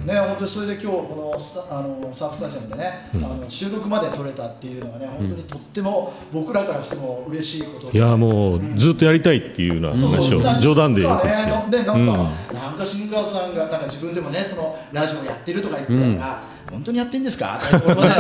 [0.07, 7.99] 本当にそれで今日このスタあのサーフスタジアムでね、あの収録まで撮れたっていうのがね本当にとっても僕らからしても嬉しいことで。
[7.99, 11.35] いやもうずっとやりたいっていうような話を冗談で言ってね、
[11.71, 17.59] でなんか、なんか新川さんがなんか自分でもねそのラジオやってるとか言ってたから、本当にやってんですか？
[17.59, 18.15] って俺もねで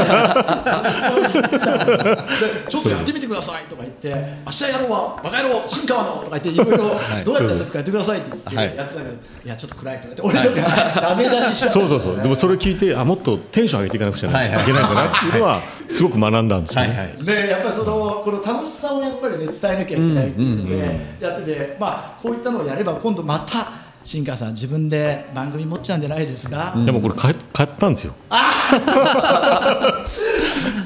[2.68, 12.16] ちょっとやってみてくださいとか言って明日やろうわバカ野郎新川のとか言っていろいろどうやってやってるかやってくださいって言ってはいやってたけど、い、やちょっと暗いとか言って俺とかダメ出ししちゃったそうそうそう。
[12.16, 14.32] でもそれ聞いてあもっとテンション上げていかなくちゃい
[14.66, 17.24] けないんだなっていうのはすごく学んだんですよ、はいはい。
[17.24, 28.14] でやっぱりそのこの楽しさをやっぱりね伝えなきゃいけないっていうのでやってて、まあこういったのをやれば今度また新川さん自分で番組持っちゃうんじゃないですか、でもこれ買買ったんですよ。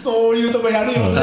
[0.03, 1.21] そういうとこやるよね、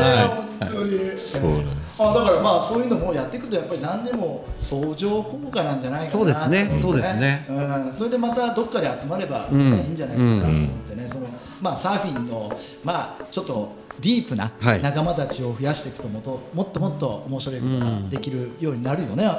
[0.60, 1.18] 本当に。
[1.18, 6.78] そうねあだからまあそういうのもやっていくとやっぱり何でも相乗効果なんじゃないかなそうですね。
[6.82, 7.46] そうですね。
[7.50, 11.28] うん、それでまたどっかで集まれば、ねいいんじゃないかなと思ってね、その
[11.62, 12.52] まあサーフィンの
[12.84, 14.82] まあちょっとディープなはい。
[14.82, 19.30] 仲間たちを増やしていくともっともっともっと面白いことができるようになるよね、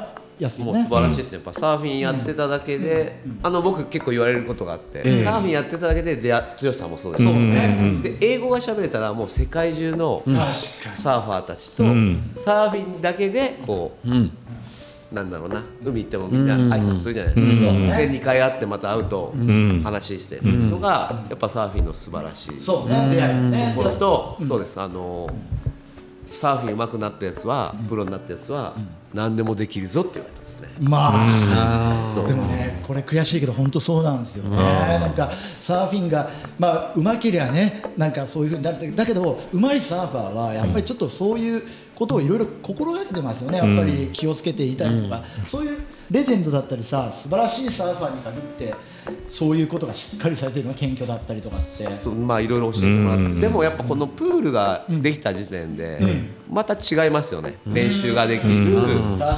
[0.43, 0.73] やすぴね。
[0.73, 0.89] もう素。
[0.89, 5.25] 晴らしいですね、やっぱサーフィンやってただけで、あの僕結構言われることがあって、ええ。
[5.25, 7.25] サーフィンやってただけで出会剛さんもそうです、
[8.03, 10.23] で英語が喋れたらもう世界中の
[10.99, 12.31] サーファーたちと、ん。
[12.35, 14.09] サーフィンだけでこう、
[15.15, 15.63] なんだろうな。
[15.85, 19.35] 海行ってもみんな挨拶するじゃないですか、で2回会ってまた会うと
[19.85, 23.73] 話してるのがやっぱサーフィンの素晴らしいそうね、出会いね。
[23.77, 24.81] ところと、そうです。
[24.81, 25.29] あの
[26.33, 28.75] サーフィン上手くなったやつは、プロになったやつは、
[29.15, 30.69] 何でもできるぞって言われたんですね。
[30.81, 34.57] まあ、でもね、これ悔しいけど、本当そうなんですよね。
[34.57, 41.63] なんかサーフィンが、まあ、上手けりゃね、なんかそういうふうになるだけど、上手いサーファーは、やっぱりちょっとそういう
[41.95, 43.59] ことをいろいろ心がけてますよね。
[43.59, 45.79] やっぱり気をつけていたりとか、そういう
[46.11, 48.92] レジェンドだったりさ、素晴らしいサーファーに限って。
[49.29, 51.89] そういうことがしっかりされてるのが謙虚だったりとかって。
[51.91, 56.01] そうまあいろいろ教えてもらって、でもやっぱこのプールができた時点で、
[56.51, 58.77] また違いますよね、練習ができる、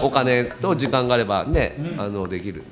[0.03, 2.63] お金と時間があればね、あのできる、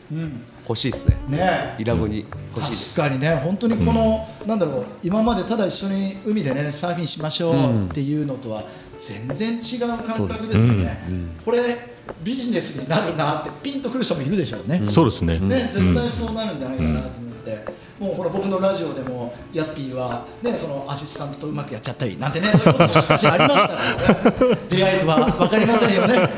[0.68, 1.76] 欲しいですね、ね。
[1.78, 2.26] イラブに
[2.56, 2.94] 欲しいです。
[2.94, 3.34] 確かにね。
[3.36, 8.64] 本当にこの、なんだろう今までただ一緒に海でねサーフィンしましょうっていうのとは
[8.98, 10.98] 全然違う感覚ですよね、
[11.44, 11.91] これ
[12.22, 17.64] ビジネスになるなってピンとくる人もいるでしょうね、そうですね、ね絶対そうなるんじゃないかなと思って、
[17.98, 24.58] もうほら僕のラジオでもヤスピーは、ね、そのアシスタントとうまくやっちゃったりなんてねそういうことありましたからね。
[24.68, 26.28] 出会いとは分かりませんよね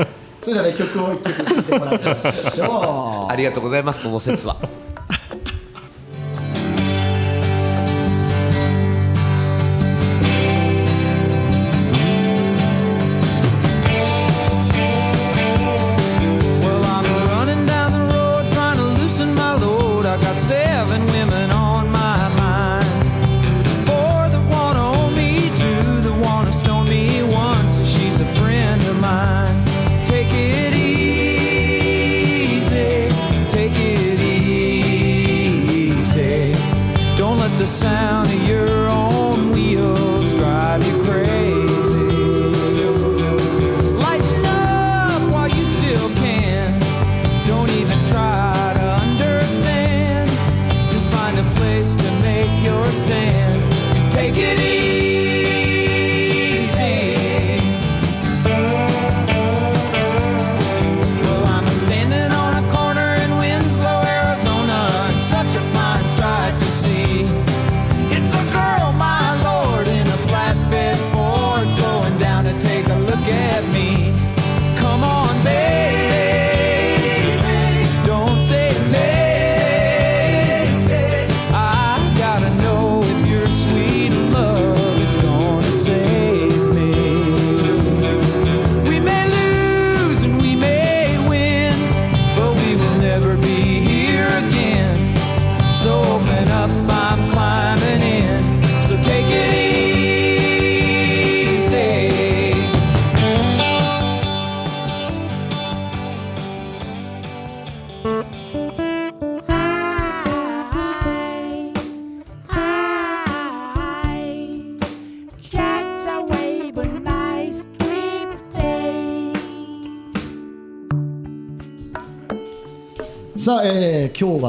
[0.42, 4.83] それではね曲を一曲聴いてもらいましょうありがとうございます、その説は。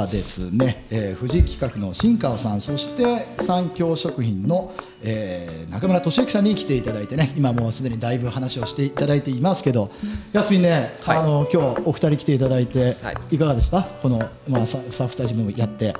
[0.06, 9.92] はですね、えー、富士企画の新川さんそして三共食品の、えー中村俊之さんに来ていただいてね今もうすでにだいぶ話をしていただいていますけど
[10.32, 11.18] やすみんね、はい。
[11.18, 13.36] あの今日お二人来ていただいて、はい。
[13.36, 13.82] い、かがでした？
[13.84, 15.94] この、まあ、サスタッフたちもやって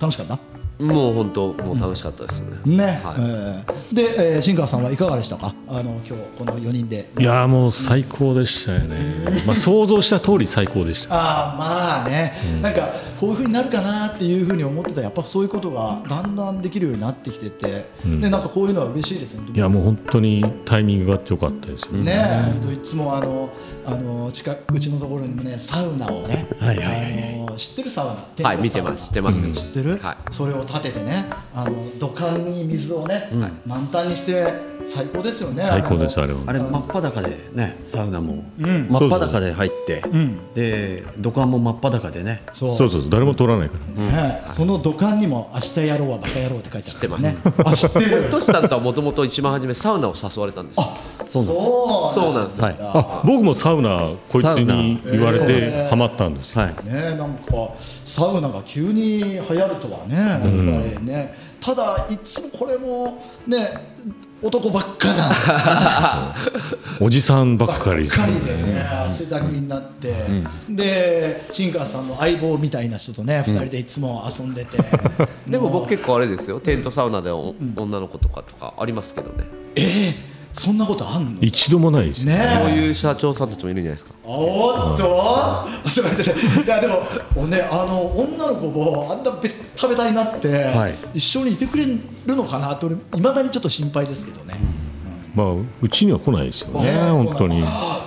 [0.00, 0.38] 楽しかった？
[0.80, 3.14] もう本当もう楽しかったですね、ね、はい。
[3.18, 3.94] えー。
[3.94, 5.54] で、えー新川さんはいかがでしたか？
[5.68, 7.10] あの今日この4人で。
[7.18, 8.96] いやーもう最高でしたよね、
[9.46, 11.14] まあ、想像した通り最高でした。
[11.14, 18.20] ああまあね、なんかこういうふうになるかなっていうふうに思ってたらやっぱそういうことがだんだんできるようになってきてて、ん。
[18.20, 19.42] でなんかこういうのは嬉しいですね。
[19.54, 22.04] いやもう本当にタイミングがあってよかったですよね。
[22.04, 23.50] ね本当いつもあの
[23.84, 26.86] あの近くうちのところにもねサウナをね、はいはい。
[26.86, 28.06] はいあの知ってるサウ
[28.42, 28.48] ナ？
[28.48, 29.06] はい見てます。
[29.06, 29.54] 知ってますよ。
[29.54, 30.16] 知ってる、はい。
[30.32, 33.28] それを立ててねあの土管に水をね、
[33.66, 36.40] 満タンにして最高ですよね最高ですああれは。
[36.46, 38.52] あれ真っ裸でねサウナもん。
[38.58, 42.42] 真っ裸で入ってんで土管も真っ裸でね。
[42.48, 44.02] のそうそうそう誰も通らないから。
[44.02, 44.42] ね。
[44.56, 48.28] その土管にも明日やろうはバカ野郎って書いてある知ってますね あ知ってる。
[48.30, 50.88] トシさんとはもともと一番初めサウナを誘われたんですよ。
[51.24, 52.76] そうなんですそうそうなんですよ、はい。
[52.80, 56.74] あ僕もサウナこいつに言われてハマったんですよ、はい。
[56.84, 57.70] ねなんか
[58.04, 60.46] サウナが急に流行るとはね、やっぱ
[61.00, 61.50] りね。
[61.60, 63.68] ただいつもこれもね
[64.42, 66.34] 男ばっかな
[67.00, 70.14] おじさんばっかりばっかりでね汗だくになって、
[70.68, 74.78] で新川さんの相棒みたいな人とね二人でいつも遊んでて、
[75.48, 76.60] でも僕結構あれですよ。
[76.60, 79.44] テントサウナでお女の子とかとかありますけどね。
[79.76, 80.14] えー
[80.52, 81.40] そんなことあんの？
[81.42, 87.02] 一度もないですよ、ねこういう社長さんたちもいるんじゃないですかおーっと、ちょっと待っていやでも
[87.34, 90.94] おねあの女の子もあんなべったべたになって、はい。
[91.14, 91.98] 一緒にいてくれる
[92.36, 94.54] のかなといまだにちょっと心配ですけどね。
[95.34, 97.64] まあうちには来ないですよね本当に。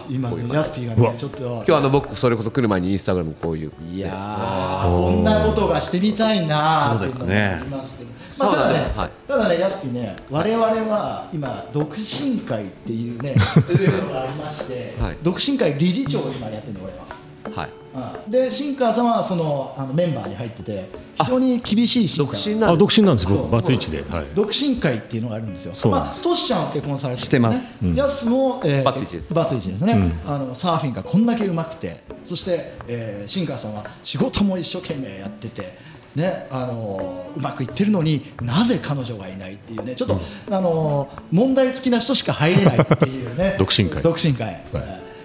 [0.10, 1.44] 今のヤスピーがねちょっと。
[1.44, 8.03] 今日あの僕それこそ来る前にインスタグラムこういういやーこんなことがしてみたいなーっていうのがありますけど。
[8.38, 9.12] まあ、ただね、はい。
[9.28, 15.18] ただね、ヤスピーね、我々は今、独身会っていうね、そういうのがありまして、はい。
[15.22, 17.62] 独身会理事長を今やってるの、俺は。
[17.62, 17.70] はい。
[17.70, 18.32] うん。
[18.32, 20.90] で新川さんはそのあのメンバーに入ってて
[21.22, 25.74] 非常に厳しい審査独身なんであ独身なんです僕バツイチで、はい、独身会っていうのがあるんですよ。
[25.74, 27.82] そうまあトシちゃんは結婚されてるしてます。
[27.86, 29.34] ねヤスも、えーバツイチです。
[29.34, 30.12] バツイチですね。
[30.26, 35.93] あのサーフィンがこんだけ上手くて、そして、えー、新川さんは仕事も一生懸命やってて。
[36.16, 39.96] ねあのーうまくいってるのになぜ彼女がいないっていうね。
[39.96, 40.20] ちょっと、
[40.52, 43.56] あのー問題付きな人しか入れないっていうね。
[43.60, 44.04] 独身会。
[44.04, 44.62] 独身会、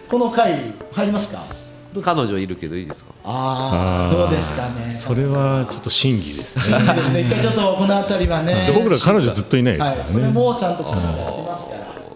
[0.08, 1.42] この会入りますか？
[2.02, 3.12] 彼女いるけどいいですか？
[3.24, 4.92] ああどうですかね。
[4.92, 6.78] それはちょっと審議ですね。
[6.78, 7.20] いいですね。
[7.22, 11.70] 一回ちょっとこの辺りはねで 僕ら彼女ずっといないですからはい、ね、それもちゃんときちんとやってますか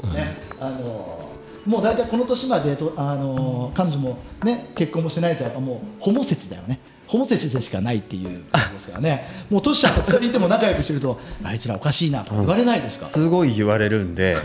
[0.08, 1.28] ら、ね、あの
[1.66, 6.78] もう大体この年までとあの彼女もね結婚もしないとやっぱもうホモ説だよね。
[7.12, 9.28] ホモ説でしかないっていう感じですからね。
[9.50, 13.04] もうトシちゃんと二人いても仲良くしてるとあいつらおかしいなとか言われないですか？
[13.04, 14.38] すごい言われるんで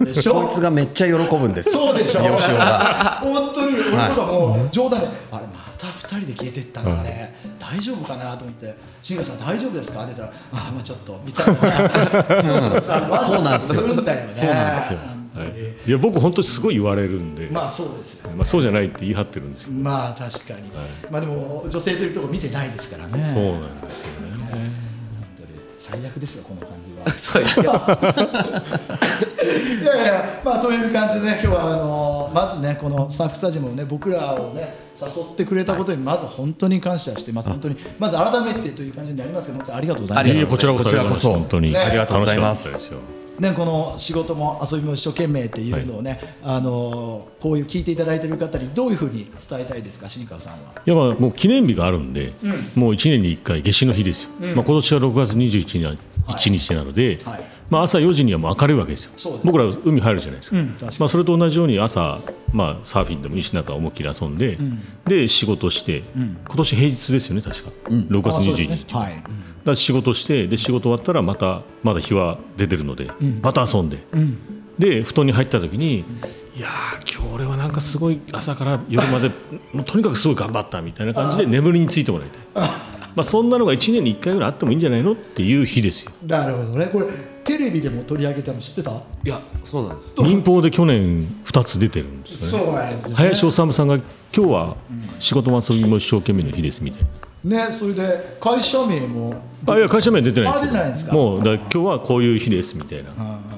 [0.00, 0.32] でしょ？
[0.32, 1.70] こいつがめっちゃ喜ぶんです。
[1.70, 2.22] そうでしょ？
[2.22, 3.18] よしおが。
[3.20, 3.76] 本当に。
[3.76, 8.34] 俺とかもう冗談で、あれまた二人で消えてったのね、大丈夫かな？
[8.38, 10.04] と思って、新川さん大丈夫ですか？
[10.04, 11.54] って言ったら、あまあちょっとみたいな。
[13.20, 13.86] そうなんですよ。
[13.86, 14.26] そうなん。
[14.26, 15.00] ですよ
[15.44, 15.52] はい、
[15.86, 18.30] いや僕本当にすごい言われるんで、ままあそうですよ。
[18.38, 20.62] あ、そうじゃないって言い張ってるんですよ、まあ確かに。
[21.10, 23.32] まあでも女性というところ見てないですからね。
[23.34, 24.30] そうなんですよね。
[24.40, 24.48] 本
[25.36, 25.48] 当に
[25.78, 27.04] 最悪ですよこの感じは。
[29.80, 37.48] いやいやまあという感じでね今日はあのまずねこのスタッフスタジオもね僕らをね誘ってくれたことにまず本当に感謝してます。
[37.48, 40.46] 本当にまず改めてという感じになりますけど本当にありがとうございます。
[40.46, 40.84] こちらこそ。
[40.84, 41.78] こちらこそ本当に、ね。
[41.78, 42.92] ありがとうございます
[43.40, 50.74] ね、この仕事も遊びも一生懸命っていうのをね、あのこういう聞いていただいている方にどういうふうに伝えたいですか新川さんは？
[50.84, 52.34] いやまあもう記念日があるんで、
[52.74, 57.44] もう1年に1回夏至の日ですよ、まあ、今年は6月21日日なので、はい。
[57.70, 59.12] まあ、朝4時にはもう明るいわけですよ。
[59.16, 59.28] す。
[59.44, 62.20] 僕ら海入るじゃないですか,、うんまあ、それと同じように朝、
[62.52, 64.58] まあ、サーフィンでもいいしなんか思いっきり遊んで、
[65.06, 69.00] で仕事して、今年平日ですよね確か、6月あそうです21日、ね。
[69.00, 69.22] はい。
[69.64, 73.10] だ仕事してで仕事終わったらまたまだ日は出てるので、
[73.42, 74.04] また遊んで、
[74.78, 75.98] で布団に入った時に、
[76.56, 79.28] いやー今日俺はなんかすごい朝から夜まで
[79.72, 82.68] もうとにかくすごい頑張ったみたいな感じで眠りについてもらいたい。
[83.16, 86.12] まあそんなのが1年に1回ぐらいあってもいいんじゃないのっていう日ですよ。
[86.26, 86.86] なるほどね。
[86.86, 87.06] これ
[87.42, 88.92] テレビでも取り上げたの知ってた？
[88.92, 90.22] いやそうなんです。
[90.22, 92.64] 民放で去年2つ出てるんですよね。
[92.64, 93.14] そうなんですよね。
[93.16, 94.76] 林修さんが今日は
[95.18, 97.08] 仕事も遊びも一生懸命の日ですみたいな。
[97.44, 99.34] ね、それで会社名も
[99.66, 100.62] あいや会社名は出てないです。
[100.62, 101.12] あ出てないんですか？
[101.14, 103.10] もうだ今日はこういう日ですみたいな。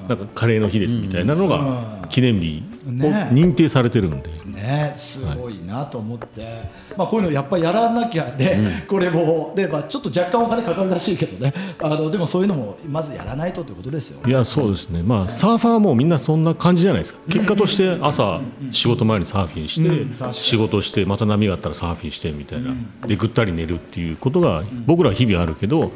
[0.07, 2.61] なんかカレーの日ですみたいなのが記念日
[2.91, 3.29] ね。
[3.31, 4.29] 認定されてるんで。
[4.45, 6.63] ねすごいなと思って、
[6.97, 11.53] まあこういうのやっぱりやらなきゃね、これもでまあちょっと若干お金かかるらしいけどね。
[11.81, 15.03] あのでもそういうのもまずやらないとということですよいやそうですね。
[15.03, 17.19] まあサーファーもみんなそんな感じじゃないですか。
[17.29, 22.73] 結果として朝仕事前にサーフィンして仕事してまた波があったらサーフィンしてみたいな。
[23.07, 25.91] でぐったり寝るっていうことが僕らは日々あるけど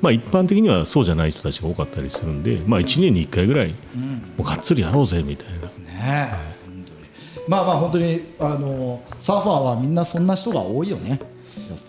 [0.00, 3.74] まあ一般的にはそうじゃない人たちが多かったりするんでまあ1年に1回ぐらい
[4.36, 5.70] もうがっつりやろうぜみたいな
[6.06, 6.28] ね。
[6.32, 6.98] え本当に。
[7.48, 11.20] まあまあ本当にあのサーファーはみんなそんな人が多いよね。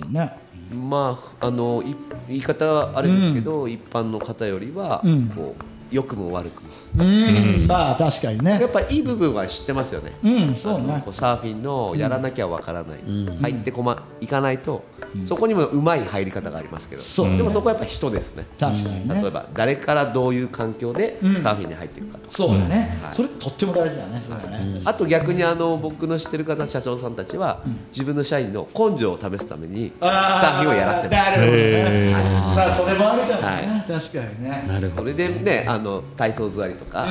[0.10, 0.32] ね。
[0.74, 1.96] まああのい
[2.28, 5.28] 言い方はあれですけど、一般の方よりは、うん。
[5.30, 6.70] こう良くも悪くも。
[7.00, 7.68] うん。
[7.68, 8.60] まあ確かにね。
[8.60, 10.14] やっぱいい部分は知ってますよね。
[10.24, 11.04] うんそうね。
[11.12, 13.00] サーフィンのやらなきゃわからない、
[13.42, 14.84] 入ってこまいかないと、
[15.26, 18.46] そこにもうまい入り方がありますけど、そうでもそこはやっぱ人ですね。
[18.60, 19.22] 確かにね。
[19.22, 22.32] 例えば誰からどういう環境でサーフィンに入っていくかとか。
[22.32, 23.16] そうだね、はい。
[23.16, 24.22] それとっても大事だね。
[24.22, 31.10] それはね、あと逆にあの僕の知ってる方社長さんたちは、自分の社員の根性を試すためにサーフィンをやらせる。
[31.10, 34.66] なるほどね、へまあそれもあるからね、は確かにね。
[34.68, 37.08] なるほどそれでねあの体操座りとか、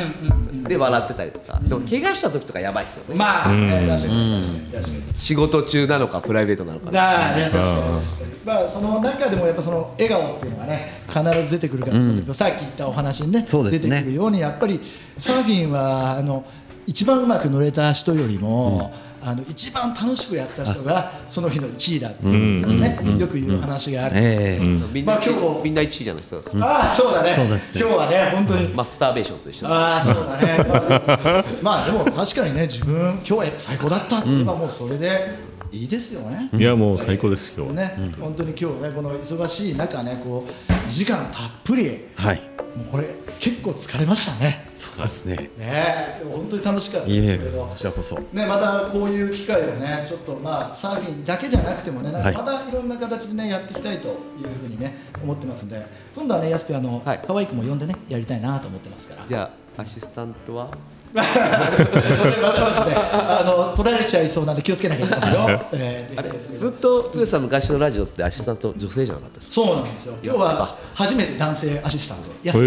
[0.65, 3.15] で笑ってたりとか、でも怪我した時とかやばいっすよね。
[3.15, 5.19] まあ、ね、確かに確かに確かに。
[5.19, 6.91] 仕事中なのかプライベートなのか。
[6.91, 7.65] だね確かに
[8.07, 8.37] 確かに。
[8.45, 13.99] まあその中でもやっぱその笑顔っていうのがね必ず出てくるからと思うんですけど、さっき言ったお話にね出そうですね。
[13.99, 14.81] てくるようにやっぱり
[15.19, 16.45] サーフィンはあの
[16.87, 18.93] 一番うまく乗れた人よりも、
[19.27, 24.65] あの一番楽しくやった人がその日の1位だっていうね、よく言う話がある、ええ。
[24.93, 26.65] みんな、まあ今日みんな1位じゃないですか。
[26.65, 27.35] ああそうだね。
[27.35, 27.81] そうですね。
[27.81, 31.45] 今日はね本当に、マスターベーションと一緒でああそうだね。
[31.61, 35.35] まあでも確かにね自分今日は最高だったって言えばもうそれで
[35.73, 42.05] いいですよね、いやもう最高です今日ね、本当に今日ねこの忙しい中ねこう時間たっぷり。
[42.15, 42.56] はい
[42.91, 44.67] これ結構疲れましたね。
[44.73, 45.37] そうですね。
[45.37, 47.67] ねえでも本当に楽しかったですけど。
[47.67, 48.15] こちらこそ。
[48.33, 52.37] ね、またこういう機会をねちょっとまあサーフィンだけじゃなくてもねなんかはい。
[52.37, 54.15] またいろんな形でねやっていきたいという
[54.61, 57.23] ふうにね思ってますんで今度はねやすぴあの、はい。
[57.27, 59.25] 可愛い子も呼んでねやりたいなと思ってますから。
[59.29, 60.71] じゃあアシスタントは？
[61.23, 66.49] あの取られちゃいそうなんで気をつけなきゃいけませんよ、 えーあれです。
[66.49, 69.55] けどずっと剛さん昔のラジオってアシスタント女性じゃなかったですか？
[69.55, 70.15] そうなんですよ。
[70.23, 72.61] 今日は初めて男性アシスタントやって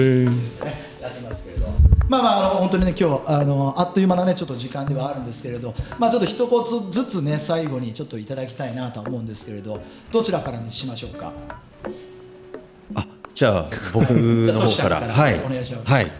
[1.30, 1.68] ますけれど、
[2.08, 9.80] まあまあ、あの本当にね、今日あのあっという間なね、ちょっと時間ではあるんですけれど、まあ、ちょっと一言ずつね、最後にちょっといただきたいなとは思うんですけれど、
[10.12, 11.32] どちらからにしましょうか？
[12.95, 15.39] あじゃあ僕の方 からはい。
[15.45, 15.91] お願いします。
[15.91, 16.12] はい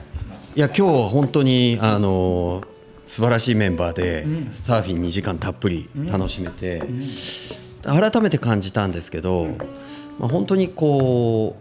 [0.56, 2.62] いや今日は本当にあの
[3.06, 4.26] 素晴らしいメンバーで
[4.66, 6.82] サーフィン2時間たっぷり楽しめて
[7.84, 9.48] 改めて感じたんですけど
[10.20, 11.56] まあ本当にこ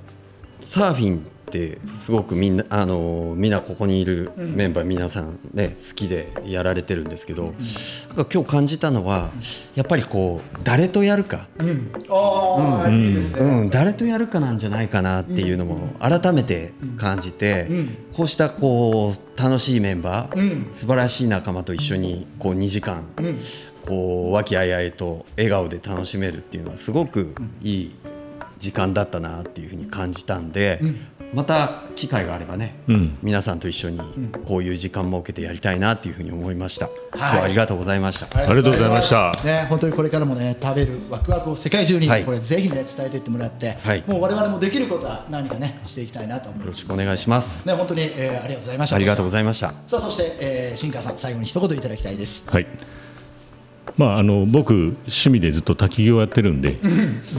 [0.61, 9.31] うサーフィンってすごくみんなあのみんなここにいるメンバー皆さんね好きでやられてるんですけどなんか今日感じたのは
[9.75, 11.49] やっぱりこう誰とやるか。
[13.71, 17.69] 誰とやるかなんじゃないかなっていうのも改めて感じて、
[18.13, 20.75] こうしたこう楽しいメンバー、うん。
[20.75, 23.05] 素晴らしい仲間と一緒にこう2時間、
[23.87, 27.93] こう和気あいあいと笑顔で楽しめるっていうのはすごくいい
[28.59, 30.81] 時間だったなっていうふうに感じたんで、
[31.35, 33.18] また機会があればね、うん。
[33.22, 34.01] 皆さんと一緒に
[34.47, 36.89] こういう時間設けてやりたいなっていうふうに思いました。
[37.14, 38.39] 今日はありがとうございました。
[38.39, 39.33] ありがとうございました。
[39.45, 42.24] ね、本当にこれからもね食べるワクワクを世界中に、はい。
[42.24, 44.05] これぜひね伝えていってもらって、はい。
[44.07, 46.66] もう我々もできることは何かねしていきたいなと思います。
[46.66, 47.66] よろしくお願いします。
[47.66, 48.97] ね本当に、えーありがとうございました。
[48.97, 49.68] ありがとうございました。
[49.87, 52.49] さあそして、えー、新川さん最後に一言いただきたいです。
[52.49, 52.66] はい
[53.99, 56.79] まあ、あの僕趣味でずっと滝行やってるんで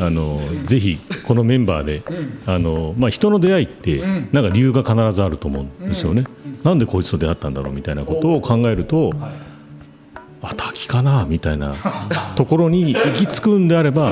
[0.01, 2.03] あのぜひこのメンバーで
[2.45, 4.01] あの、まあ、人の出会いって
[4.34, 6.26] なんか理由が必ずあると思うんですよね。
[6.64, 9.14] なんでこいつと出会ったんだろうみたいなことを考えると
[10.41, 11.76] あ滝かなみたいな
[12.36, 14.12] ところに行き着くんであれば、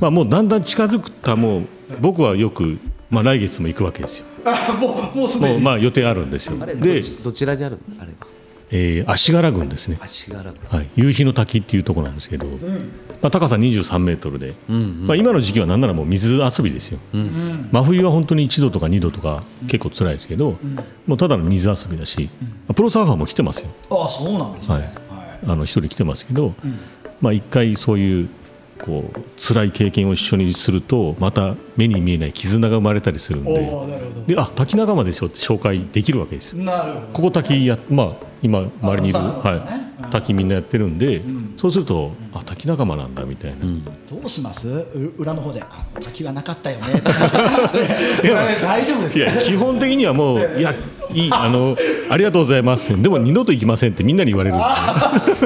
[0.00, 1.62] まあ、もうだんだん近づくともう
[2.00, 2.78] 僕はよく、
[3.10, 4.26] まあ、来月も行くわけですよ。
[4.44, 6.56] あもうもうすでにもうまあ予定あるんですよ。
[6.60, 8.12] あれでどちらにあるのあれ
[8.70, 9.98] えー足柄郡ですね。
[10.00, 12.46] 足柄はい、夕日の滝っていうところなんですけど、
[13.22, 20.58] まあ、高さ23メートルで、まあ、今の時期はなんならもう水遊びですよ、真冬は本当に1度とか2度とか結構辛いですけど、
[21.06, 22.30] もうただの水遊びだし、
[22.74, 23.70] プロサーファーも来てますよ。
[23.90, 24.84] あそうなんですね、はい。
[24.84, 24.94] はい。
[25.46, 26.54] あの一人来てますけど、
[27.20, 28.28] まあ、一回そういう
[28.82, 33.86] こう辛い経験を一緒にするとまた目に見えない絆が生まれたりするんお
[34.26, 36.64] でであ滝仲間ですよって紹介できるわけですよ。
[37.12, 38.14] ここ滝や、まあ、
[38.44, 41.22] 今周りにいる、はい、滝みんなやってるんで、
[41.56, 43.56] そうするとあ滝仲間なんだみたいな、
[44.06, 44.68] どうします？
[44.68, 46.92] う裏の方であ滝はなかったよね。
[48.22, 49.18] いや大丈夫です。
[49.18, 50.74] いや基本的にはもういや
[51.10, 51.74] いいあの
[52.10, 53.00] ありがとうございます。
[53.00, 55.42] でも二度と行きませんってみんなに言われる まあま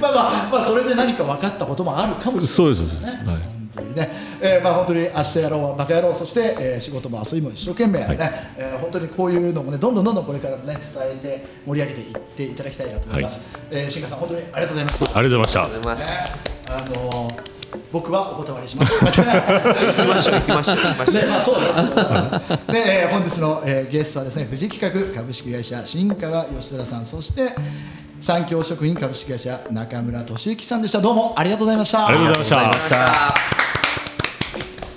[0.00, 4.08] あまあそれで何か分かったこともあるかもしれないそうですそうです、はい本当にね、
[4.40, 8.16] えーまあ本当に明日やろうバカ野郎そして、えー仕事も遊びも一生懸命ね、
[8.56, 13.40] えー本当にこういうのもねどんどんどんどんこれからもね伝えて盛り上げていっていただきたいなと思います。
[13.70, 15.18] えー新川さん本当にありがとうございました。
[15.18, 16.06] ありがとうございましございますね
[16.68, 17.50] あのー
[17.92, 18.92] 僕はお断りします。
[18.92, 20.82] 行きましょう行きましょう行きましょうね、
[21.28, 22.72] まあそうだ。
[22.72, 27.54] で、えー本日の、えーゲストはですね、富士企画株式会社新川吉田さん、そして
[28.20, 31.00] 三協食品株式会社中村俊之さんでした。
[31.00, 32.08] どうもありがとうございました。
[32.08, 33.59] ありがとうございました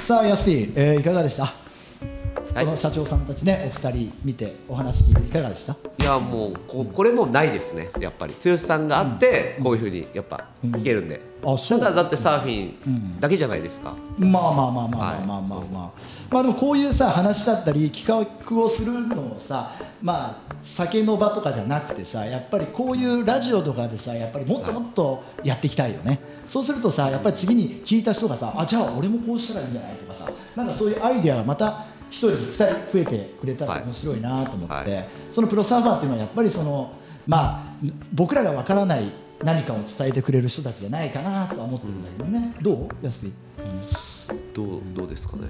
[0.07, 1.62] さあ、ヤスピー、えーいかがでした？
[2.53, 2.65] はい。
[2.65, 5.73] この社長さんたちね、お二人見てお話聞いていかがでした？
[5.97, 8.35] いやもうここれもないですねやっぱり。
[8.43, 11.79] 剛さんがあってこういうふうにやっぱ聞けるんで、あそう。
[11.79, 15.91] ただだってサーフィンだけじゃないですか、まあまあまあまあまあはいまあまあまあ、
[16.29, 19.71] まあでもこういうさ話だったり企画をするのもさ
[20.03, 35.07] まあ酒の場とかじゃなくてさやっぱりこういうラジオとかでさやっぱりもっともっとやっていきたいよね、そうするとさやっぱり次に聞いた人がさあじゃあ俺もこうしたらいいんじゃないとかさなんかそういうアイデアがまた一人二人増えてくれたらはい面白いなと思って、はい。
[35.31, 36.93] そのプロサーファーっていうのはやっぱりその
[37.25, 37.63] まあ
[38.13, 39.11] 僕らがわからない
[39.43, 42.87] 何かを伝えてくれる人たちじゃないかなとは思ってるんだけどね、どう？
[43.01, 43.33] ヤスピ
[44.53, 45.43] どうどうですかね、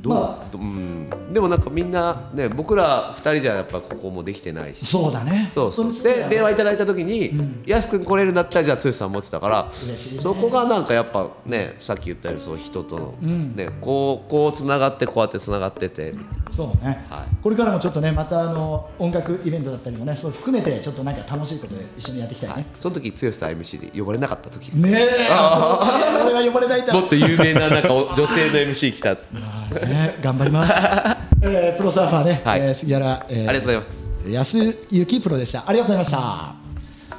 [0.00, 0.14] どう？
[0.14, 4.86] まうん、でもなんかみんなね僕ら二人じゃやっぱここもできてないし。
[4.86, 5.50] そうだね。
[5.54, 5.92] そうそう。
[6.02, 9.96] で電話いただいた時にん「やすくん来れるんだったらじゃあ剛さん持ってたからね。
[10.22, 13.54] そこがなんかやっぱねさっき言ったようにその人との、ん。
[13.54, 16.14] ねこうこうつながってこうやってつながってて。
[16.56, 17.26] そうね、はい。
[17.42, 25.28] これからもちょっとねまたあの音楽イベントだったりもねそう含めてちょっとなんか楽しいことで一緒にやっていきたいね、その時剛さん MC で呼ばれなかった時ねえ。
[25.30, 26.26] あそう。
[26.28, 29.14] 俺は呼ばれないもっと有名ななんかお女性の MC 来た。
[29.14, 30.72] ね、頑張ります、
[31.42, 32.60] えープロサーファーね、はい。
[32.60, 34.56] えー杉原、えーありがとうございます。
[34.58, 35.64] 安幸プロでした。
[35.66, 36.66] ありがとうございました。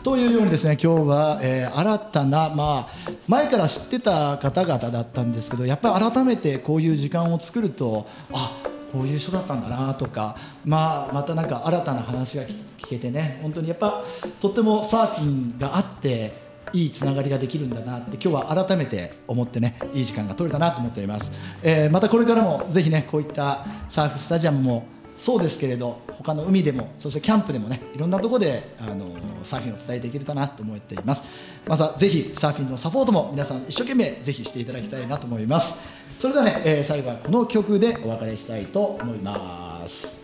[0.03, 8.51] というようにですね今日は、えー新たな、まあ、前から知ってた方々だったんですけどやっぱり改めてこういう時間を作るとあ
[8.91, 12.55] こういう人だったんだなとか、まあ、またなんか新たな話が聞
[12.87, 14.03] 聞けてね本当にやっぱ
[14.39, 16.46] とってもサーフィンがあって
[16.77, 21.31] いいつながりができるんだなって今日は改めて思ってねいい時間が取れたなと思っています、
[21.63, 24.85] えーまたこれからもぜひねこういったサーフスタジアムも
[25.17, 29.05] そうですけれど他の海でもそしてキャンプでもねいろんなとこであの
[29.43, 31.57] サーフィンを伝えていけたなと思っています。
[31.67, 35.73] またぜひサーフィンのサポートも皆さん一生懸命ぜひしていただきたいなと思います。
[36.19, 40.16] それではね、えー最後はこの曲でお別れしたいと思います。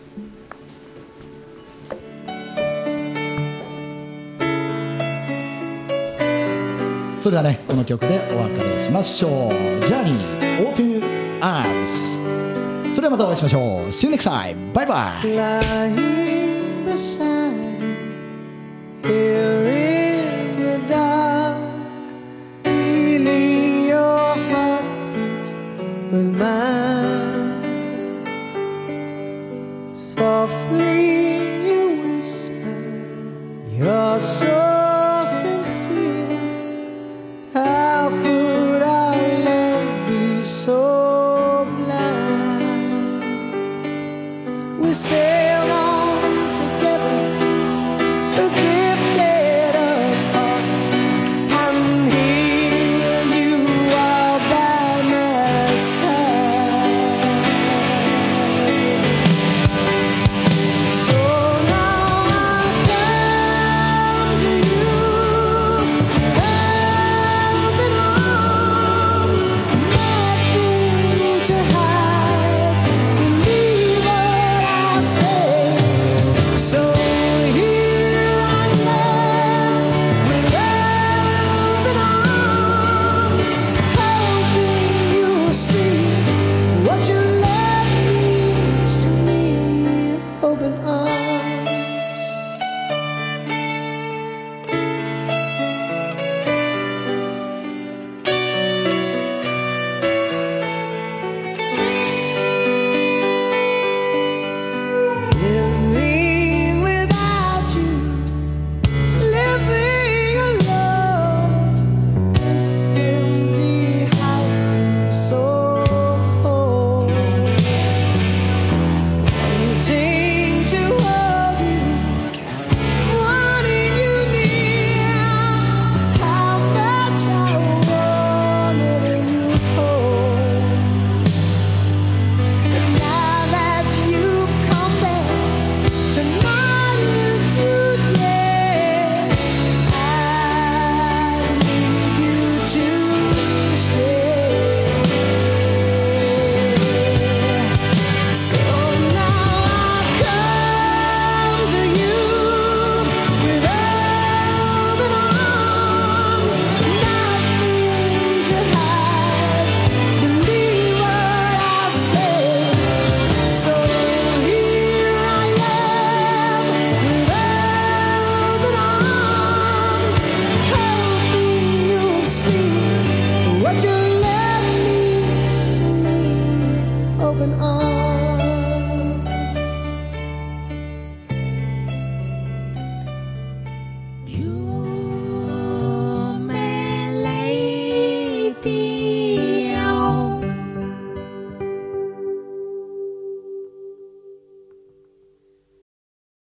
[7.24, 9.54] それではねこの曲でお別れしましょう
[9.88, 11.02] 「ジャーニーオープン
[11.40, 11.80] アーム
[12.90, 13.62] s それではまたお会いしましょう
[13.96, 14.54] 「See you next time.
[14.74, 15.28] バイバイ」